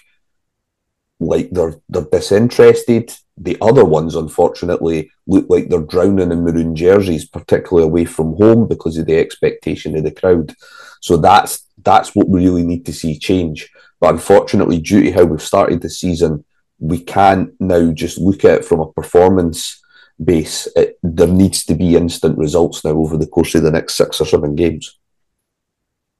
[1.19, 3.13] like they're they're disinterested.
[3.37, 8.67] The other ones, unfortunately, look like they're drowning in maroon jerseys, particularly away from home
[8.67, 10.53] because of the expectation of the crowd.
[11.01, 13.69] So that's that's what we really need to see change.
[13.99, 16.45] But unfortunately, due to how we've started the season,
[16.79, 19.81] we can't now just look at it from a performance
[20.23, 20.67] base.
[20.75, 24.21] It, there needs to be instant results now over the course of the next six
[24.21, 24.97] or seven games.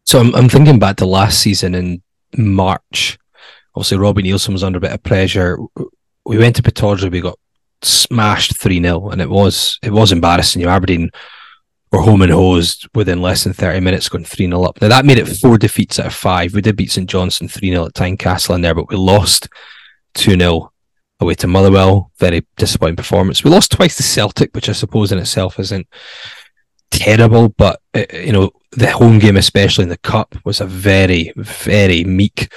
[0.06, 2.02] So I'm, I'm thinking back to last season in
[2.36, 3.18] March
[3.76, 5.57] obviously Robbie Neilson was under a bit of pressure.
[6.26, 7.39] We went to Pittodrie, we got
[7.82, 10.61] smashed 3 0, and it was it was embarrassing.
[10.61, 11.09] You know, Aberdeen
[11.91, 14.82] were home and hosed within less than 30 minutes, going 3 0 up.
[14.82, 16.53] Now, that made it four defeats out of five.
[16.53, 19.49] We did beat St Johnstone 3 0 at Tynecastle in there, but we lost
[20.15, 20.72] 2 0
[21.20, 22.11] away to Motherwell.
[22.17, 23.43] Very disappointing performance.
[23.43, 25.88] We lost twice to Celtic, which I suppose in itself isn't
[26.91, 31.34] terrible, but uh, you know the home game, especially in the cup, was a very,
[31.36, 32.51] very meek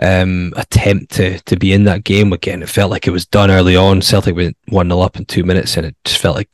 [0.00, 2.62] um, attempt to to be in that game again.
[2.62, 4.00] It felt like it was done early on.
[4.00, 6.48] Celtic went one 0 up in two minutes, and it just felt like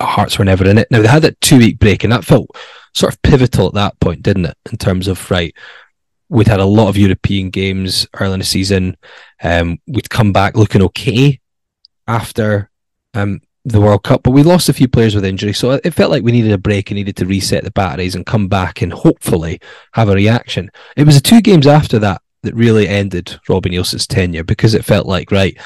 [0.00, 0.88] Hearts were never in it.
[0.90, 2.48] Now they had that two week break, and that felt
[2.94, 4.56] sort of pivotal at that point, didn't it?
[4.70, 5.54] In terms of right,
[6.28, 8.96] we'd had a lot of European games early in the season.
[9.42, 11.40] Um, we'd come back looking okay
[12.06, 12.70] after
[13.14, 16.10] um, the World Cup, but we lost a few players with injury, so it felt
[16.10, 18.92] like we needed a break and needed to reset the batteries and come back and
[18.92, 19.60] hopefully
[19.92, 20.70] have a reaction.
[20.96, 24.84] It was the two games after that that really ended Robbie Neilson's tenure because it
[24.84, 25.58] felt like, right,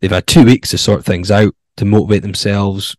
[0.00, 2.96] they've had two weeks to sort things out, to motivate themselves,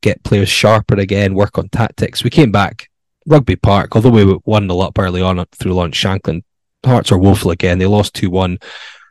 [0.00, 2.24] get players sharper again, work on tactics.
[2.24, 2.90] We came back,
[3.26, 6.42] Rugby Park, although we were 1 0 up early on through Lawrence Shankland,
[6.84, 7.78] Hearts are woeful again.
[7.78, 8.58] They lost 2 1,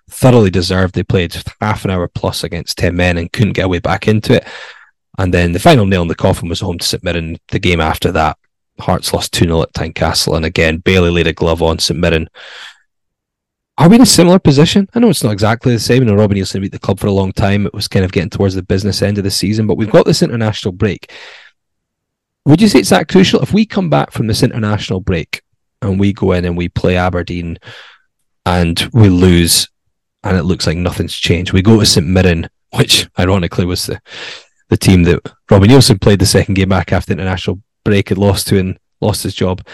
[0.09, 0.93] thoroughly deserved.
[0.93, 4.36] They played half an hour plus against 10 men and couldn't get away back into
[4.36, 4.47] it.
[5.17, 7.82] And then the final nail in the coffin was home to St Mirren the game
[7.82, 8.38] after that
[8.80, 12.30] Hearts lost 2 0 at Tynecastle, and again, Bailey laid a glove on St Mirren.
[13.78, 14.88] Are we in a similar position?
[14.93, 16.03] I know it's not exactly the same.
[16.03, 17.65] I know Robbie Neilson beat the club for a long time.
[17.65, 20.05] It was kind of getting towards the business end of the season, but we've got
[20.05, 21.11] this international break.
[22.45, 23.41] Would you say it's that crucial?
[23.41, 25.41] If we come back from this international break
[25.82, 27.57] and we go in and we play Aberdeen
[28.45, 29.69] and we lose
[30.24, 33.99] and it looks like nothing's changed, we go to St Mirren, which ironically was the,
[34.69, 38.19] the team that Robin Neilson played the second game back after the international break had
[38.19, 39.65] lost to and lost his job,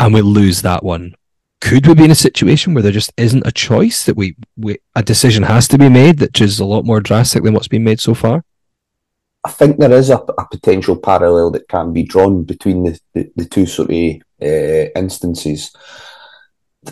[0.00, 1.14] and we lose that one
[1.60, 4.78] could we be in a situation where there just isn't a choice that we, we
[4.94, 7.84] a decision has to be made that is a lot more drastic than what's been
[7.84, 8.44] made so far?
[9.44, 13.30] I think there is a, a potential parallel that can be drawn between the, the,
[13.36, 13.96] the two sort of
[14.42, 15.74] uh, instances.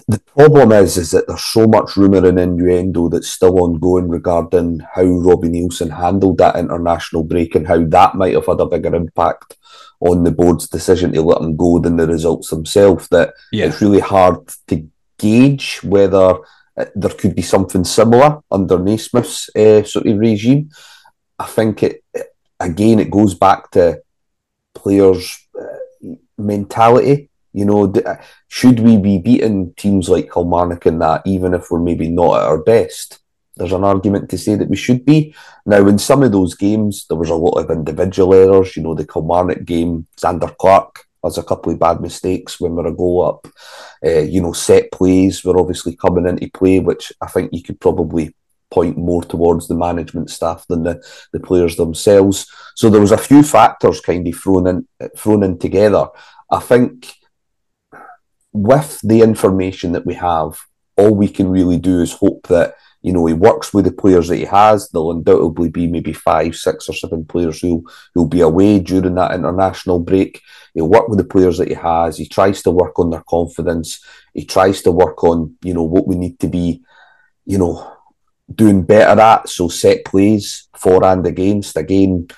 [0.08, 4.80] The problem is, is that there's so much rumour and innuendo that's still ongoing regarding
[4.94, 8.94] how Robbie Neilson handled that international break and how that might have had a bigger
[8.94, 9.56] impact
[10.00, 13.08] on the board's decision to let him go than the results themselves.
[13.08, 13.66] That yeah.
[13.66, 14.36] it's really hard
[14.68, 14.88] to
[15.18, 16.38] gauge whether
[16.76, 20.70] uh, there could be something similar under Naismith's uh, sort of regime.
[21.38, 22.02] I think it
[22.60, 24.02] again it goes back to
[24.74, 27.30] players' uh, mentality.
[27.52, 28.16] You know, uh,
[28.48, 32.48] should we be beating teams like Kilmarnock in that, even if we're maybe not at
[32.48, 33.20] our best?
[33.56, 35.34] There's an argument to say that we should be.
[35.64, 38.76] Now, in some of those games, there was a lot of individual errors.
[38.76, 42.88] You know, the Kilmarnock game, Zander Clark has a couple of bad mistakes when we're
[42.88, 43.46] a goal up.
[44.04, 47.80] Uh, you know, set plays were obviously coming into play, which I think you could
[47.80, 48.34] probably
[48.70, 51.02] point more towards the management staff than the,
[51.32, 52.50] the players themselves.
[52.74, 56.08] So there was a few factors kind of thrown in thrown in together.
[56.50, 57.14] I think
[58.52, 60.58] with the information that we have,
[60.96, 62.74] all we can really do is hope that
[63.04, 64.88] you know, he works with the players that he has.
[64.88, 69.34] There'll undoubtedly be maybe five, six, or seven players who who'll be away during that
[69.34, 70.40] international break.
[70.72, 72.16] He'll work with the players that he has.
[72.16, 74.02] He tries to work on their confidence.
[74.32, 76.82] He tries to work on, you know, what we need to be,
[77.44, 77.94] you know,
[78.52, 79.50] doing better at.
[79.50, 81.76] So set plays for and against.
[81.76, 82.28] Again,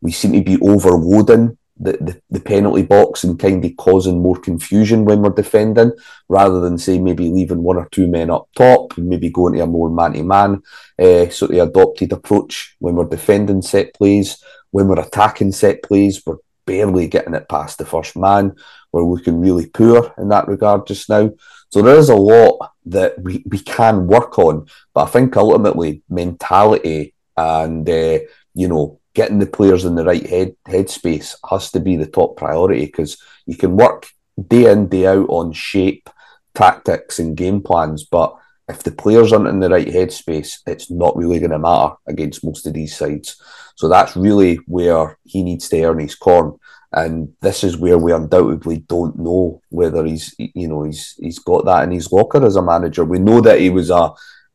[0.00, 4.36] we seem to be overloading the, the, the, penalty box and kind of causing more
[4.36, 5.90] confusion when we're defending
[6.28, 9.60] rather than say maybe leaving one or two men up top and maybe going to
[9.60, 10.62] a more man-to-man
[11.00, 12.76] uh, sort of adopted approach.
[12.78, 17.78] When we're defending set plays when we're attacking set plays we're barely getting it past
[17.78, 18.54] the first man.
[18.92, 21.32] We're looking really poor in that regard just now.
[21.70, 26.02] So there is a lot that we, we can work on but I think ultimately
[26.08, 28.20] mentality and uh,
[28.54, 32.36] you know getting the players in the right head headspace has to be the top
[32.36, 34.08] priority because you can work
[34.48, 36.10] day in day out on shape,
[36.54, 38.36] tactics, and game plans, but
[38.68, 42.44] if the players aren't in the right headspace, it's not really going to matter against
[42.44, 43.40] most of these sides.
[43.76, 46.58] So that's really where he needs to earn his corn.
[46.92, 51.64] And this is where we undoubtedly don't know whether he's, you know, he's he's got
[51.64, 53.04] that in his locker as a manager.
[53.04, 54.12] We know that he was a,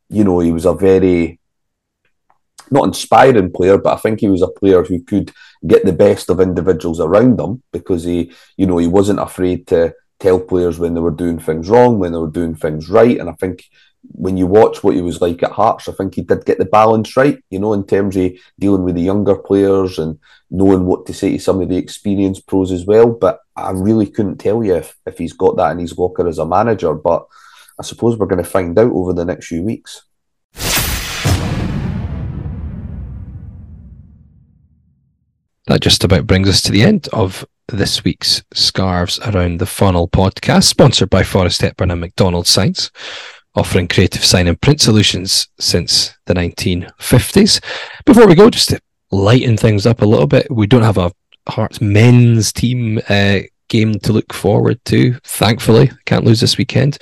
[0.10, 1.39] you know, he was a very
[2.72, 5.32] not inspiring player, but I think he was a player who could
[5.68, 9.94] get the best of individuals around him because he, you know, he wasn't afraid to
[10.20, 13.18] tell players when they were doing things wrong, when they were doing things right.
[13.18, 13.66] And I think
[14.04, 16.66] when you watch what he was like at Hearts, I think he did get the
[16.66, 21.06] balance right, you know, in terms of dealing with the younger players and knowing what
[21.06, 23.12] to say to some of the experienced pros as well.
[23.12, 26.38] But I really couldn't tell you if, if he's got that in his locker as
[26.38, 26.94] a manager.
[26.94, 27.26] But
[27.80, 30.04] I suppose we're going to find out over the next few weeks.
[35.70, 40.08] That just about brings us to the end of this week's Scarves Around the Funnel
[40.08, 42.90] podcast, sponsored by Forrest Hepburn and McDonald Signs,
[43.54, 47.64] offering creative sign and print solutions since the 1950s.
[48.04, 51.12] Before we go, just to lighten things up a little bit, we don't have a
[51.48, 55.14] Hearts men's team uh, game to look forward to.
[55.24, 56.98] Thankfully, can't lose this weekend.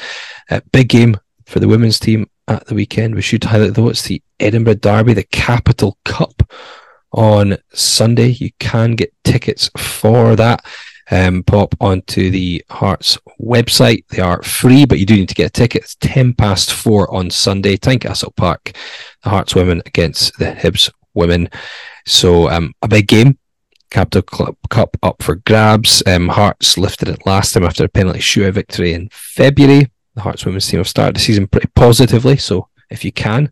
[0.50, 3.16] Uh, big game for the women's team at the weekend.
[3.16, 6.44] We should highlight though it's the Edinburgh Derby, the Capital Cup
[7.12, 8.30] on Sunday.
[8.30, 10.66] You can get tickets for that.
[11.10, 14.06] Um, pop onto the Hearts website.
[14.10, 15.84] They are free, but you do need to get a ticket.
[15.84, 18.74] It's 10 past four on Sunday, Tynecastle Park.
[19.24, 21.50] The Hearts women against the Hibs women.
[22.06, 23.38] So um, a big game.
[23.90, 26.04] Capital Club Cup up for grabs.
[26.06, 29.90] Um, Hearts lifted it last time after a penalty shootout victory in February.
[30.16, 33.52] The Hearts women's team have started the season pretty positively, so if you can,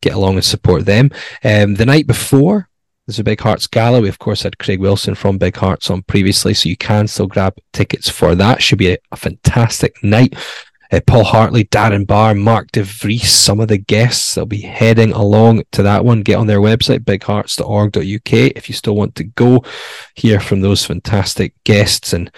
[0.00, 1.10] get along and support them.
[1.42, 2.68] Um, the night before,
[3.06, 4.00] there's a Big Hearts Gala.
[4.00, 7.26] We, of course, had Craig Wilson from Big Hearts on previously, so you can still
[7.26, 8.62] grab tickets for that.
[8.62, 10.34] Should be a, a fantastic night.
[10.92, 15.64] Uh, Paul Hartley, Darren Barr, Mark DeVries, some of the guests that'll be heading along
[15.72, 16.22] to that one.
[16.22, 19.64] Get on their website, bighearts.org.uk, if you still want to go
[20.14, 22.30] hear from those fantastic guests and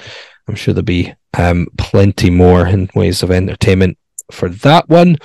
[0.49, 3.99] I'm sure there'll be um, plenty more in ways of entertainment
[4.31, 5.19] for that one.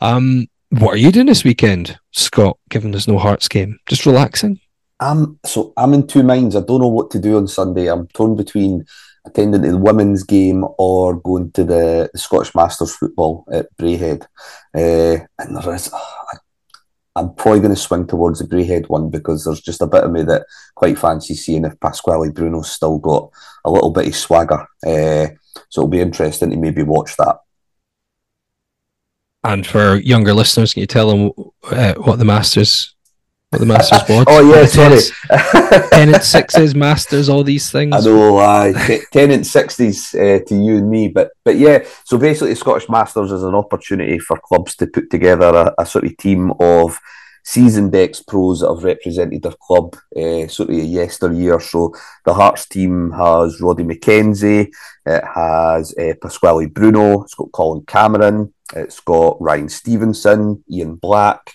[0.00, 2.58] Um, what are you doing this weekend, Scott?
[2.68, 4.60] Given there's no Hearts game, just relaxing.
[5.00, 6.56] Um, so I'm in two minds.
[6.56, 7.86] I don't know what to do on Sunday.
[7.86, 8.84] I'm torn between
[9.26, 14.22] attending the women's game or going to the, the Scottish Masters football at Braehead.
[14.74, 16.36] Uh, and there is, uh,
[17.16, 20.12] I'm probably going to swing towards the Braehead one because there's just a bit of
[20.12, 23.30] me that quite fancy seeing if Pasquale Bruno's still got
[23.64, 24.66] a little bit of swagger.
[24.86, 25.28] Uh,
[25.68, 27.38] so it'll be interesting to maybe watch that.
[29.44, 31.30] And for younger listeners, can you tell them
[31.70, 32.95] uh, what the Masters
[33.50, 34.24] what the Masters was?
[34.28, 35.00] oh yeah, sorry.
[35.90, 37.94] Tennent sixes, Masters, all these things.
[37.94, 38.72] I know, uh,
[39.12, 41.84] Tennent sixties uh, to you and me, but but yeah.
[42.04, 45.46] So basically, Scottish Masters is an opportunity for clubs to put together
[45.78, 46.98] a, a sort of team of
[47.46, 51.60] seasoned ex pros that have represented their club uh, sort of yesteryear.
[51.60, 51.94] So
[52.24, 54.68] the Hearts team has Roddy McKenzie,
[55.06, 61.52] it has uh, Pasquale Bruno, it's got Colin Cameron, it's got Ryan Stevenson, Ian Black.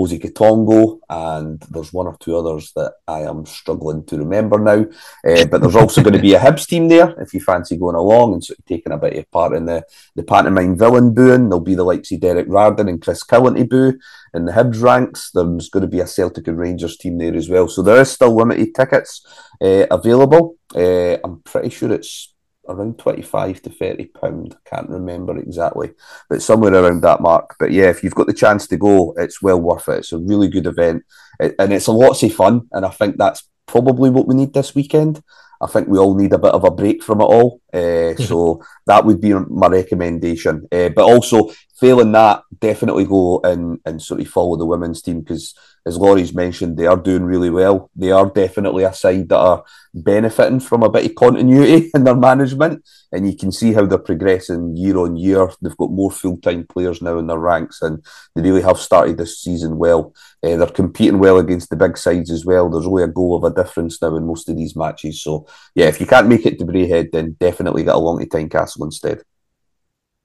[0.00, 4.86] Osei Katongo, and there's one or two others that I am struggling to remember now.
[5.28, 7.96] Uh, but there's also going to be a Hibs team there if you fancy going
[7.96, 9.84] along and sort of taking a bit of part in the,
[10.16, 11.48] the pantomime villain booing.
[11.48, 13.98] There'll be the likes of Derek Riordan and Chris Cowan to boo
[14.32, 15.30] in the Hibs ranks.
[15.32, 17.68] There's going to be a Celtic and Rangers team there as well.
[17.68, 19.24] So there is still limited tickets
[19.60, 20.56] uh, available.
[20.74, 22.32] Uh, I'm pretty sure it's
[22.70, 24.56] around 25 to 30 pound.
[24.66, 25.90] I can't remember exactly
[26.28, 27.56] but somewhere around that mark.
[27.58, 29.98] But yeah if you've got the chance to go it's well worth it.
[29.98, 31.04] It's a really good event.
[31.38, 34.74] And it's a lots of fun and i think that's probably what we need this
[34.74, 35.22] weekend.
[35.60, 38.62] I think we all need a bit of a break from it all uh, so
[38.86, 44.20] that would be my recommendation uh, but also failing that definitely go and, and sort
[44.20, 45.54] of follow the women's team because
[45.86, 47.90] as Laurie's mentioned, they are doing really well.
[47.96, 49.64] They are definitely a side that are
[49.94, 53.98] benefiting from a bit of continuity in their management, and you can see how they're
[53.98, 55.48] progressing year on year.
[55.60, 58.04] They've got more full time players now in their ranks, and
[58.34, 60.14] they really have started this season well.
[60.42, 62.68] Uh, they're competing well against the big sides as well.
[62.68, 65.22] There's only a goal of a difference now in most of these matches.
[65.22, 68.84] So, yeah, if you can't make it to Braehead, then definitely get along to Tynecastle
[68.84, 69.22] instead.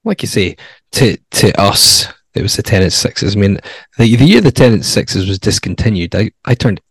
[0.04, 0.56] Like you say,
[0.92, 3.36] to to us, it was the Tennent Sixes.
[3.36, 3.60] I mean,
[3.98, 6.82] the, the year the Tennent Sixes was discontinued, I, I turned,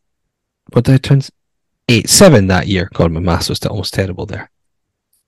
[0.72, 1.22] what did I turn?
[1.88, 2.88] Eight, seven that year.
[2.94, 4.50] God, my maths was almost terrible there.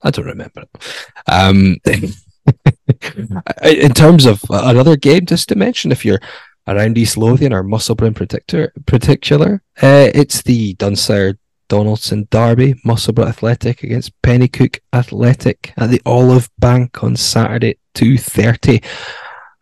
[0.03, 0.65] I don't remember
[1.27, 1.77] Um,
[3.63, 6.21] in terms of another game, just to mention, if you're
[6.67, 11.37] around East Lothian or Musselburgh in particular, particular uh, it's the Dunsire
[11.69, 18.85] Donaldson Derby, Musselburgh Athletic against Penicuik Athletic at the Olive Bank on Saturday, 2.30.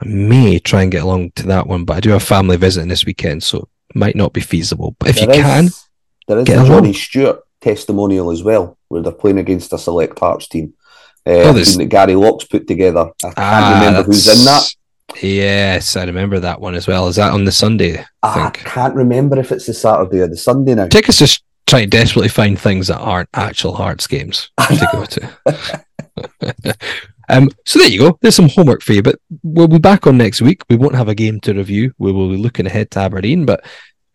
[0.01, 2.89] I may try and get along to that one, but I do have family visiting
[2.89, 4.97] this weekend, so it might not be feasible.
[4.99, 5.69] But if there you is, can,
[6.29, 6.67] there is a along.
[6.67, 10.75] Johnny Stewart testimonial as well, where they're playing against a select Hearts team.
[11.27, 13.11] Uh, oh, team that Gary Locke's put together.
[13.23, 14.69] I can't ah, remember who's in that.
[15.23, 17.09] Yes, I remember that one as well.
[17.09, 18.05] Is that on the Sunday?
[18.23, 20.89] I, I can't remember if it's the Saturday or the Sunday now.
[20.89, 26.77] Take us try to desperately find things that aren't actual Hearts games to go to.
[27.29, 28.19] Um, so there you go.
[28.21, 30.63] There's some homework for you, but we'll be back on next week.
[30.69, 31.95] We won't have a game to review.
[31.99, 33.65] We will be looking ahead to Aberdeen, but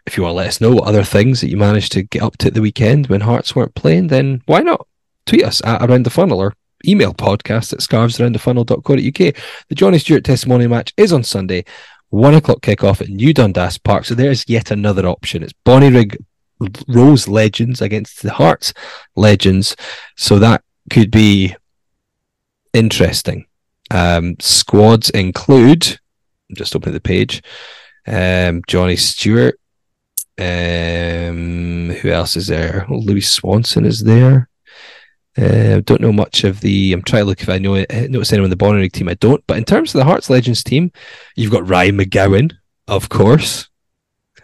[0.05, 2.21] if you want to let us know what other things that you managed to get
[2.21, 4.87] up to at the weekend when Hearts weren't playing, then why not
[5.25, 6.53] tweet us at Around the Funnel or
[6.87, 9.35] email podcast at scarvesaroundthefunnel.co.uk.
[9.69, 11.65] The Johnny Stewart testimonial match is on Sunday,
[12.09, 14.05] one o'clock kickoff at New Dundas Park.
[14.05, 15.43] So there's yet another option.
[15.43, 16.17] It's Bonnyrigg
[16.87, 18.73] Rose Legends against the Hearts
[19.15, 19.75] Legends.
[20.17, 21.55] So that could be
[22.73, 23.45] interesting.
[23.91, 25.99] Um, squads include,
[26.49, 27.41] I'm just opening the page,
[28.07, 29.59] um, Johnny Stewart.
[30.37, 32.85] Um, who else is there?
[32.89, 34.47] Oh, Louis Swanson is there.
[35.37, 36.93] Uh, don't know much of the.
[36.93, 39.09] I'm trying to look if I know notice anyone in the Bonnyrigg team.
[39.09, 39.45] I don't.
[39.47, 40.91] But in terms of the Hearts Legends team,
[41.35, 42.53] you've got Ryan McGowan,
[42.87, 43.69] of course.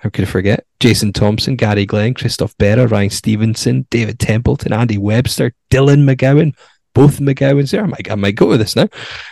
[0.06, 0.68] How could I forget?
[0.80, 6.54] Jason Thomson, Gary Glen, Christophe Berra, Ryan Stevenson, David Templeton, Andy Webster, Dylan McGowan,
[6.94, 7.84] both McGowan's there.
[7.84, 8.88] I might, I might go with this now.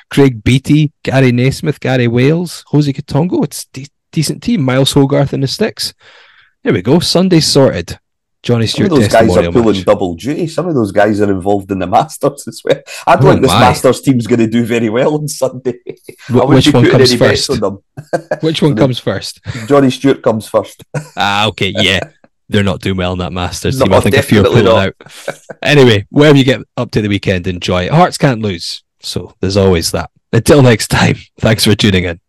[0.09, 3.43] Craig Beattie, Gary Naismith, Gary Wales, Osei Katongo.
[3.43, 4.63] It's de- decent team.
[4.63, 5.93] Miles Hogarth and the Sticks.
[6.63, 6.99] There we go.
[6.99, 7.99] Sunday sorted.
[8.43, 8.89] Johnny Stewart.
[8.89, 9.85] Some of those guys are pulling match.
[9.85, 10.47] double duty.
[10.47, 12.81] Some of those guys are involved in the Masters as well.
[13.07, 13.51] I don't oh think this.
[13.51, 15.79] Masters team's going to do very well on Sunday.
[16.29, 17.49] which one comes first?
[17.63, 17.79] On
[18.41, 19.39] which one comes first?
[19.67, 20.83] Johnny Stewart comes first.
[21.17, 22.01] ah, okay, yeah
[22.49, 23.91] they're not doing well in that Masters team.
[23.91, 24.93] I think if you're pulling out.
[25.63, 27.91] anyway, wherever you get up to the weekend, enjoy it.
[27.91, 28.83] Hearts can't lose.
[28.99, 30.11] So there's always that.
[30.31, 32.19] Until next time, thanks for tuning in.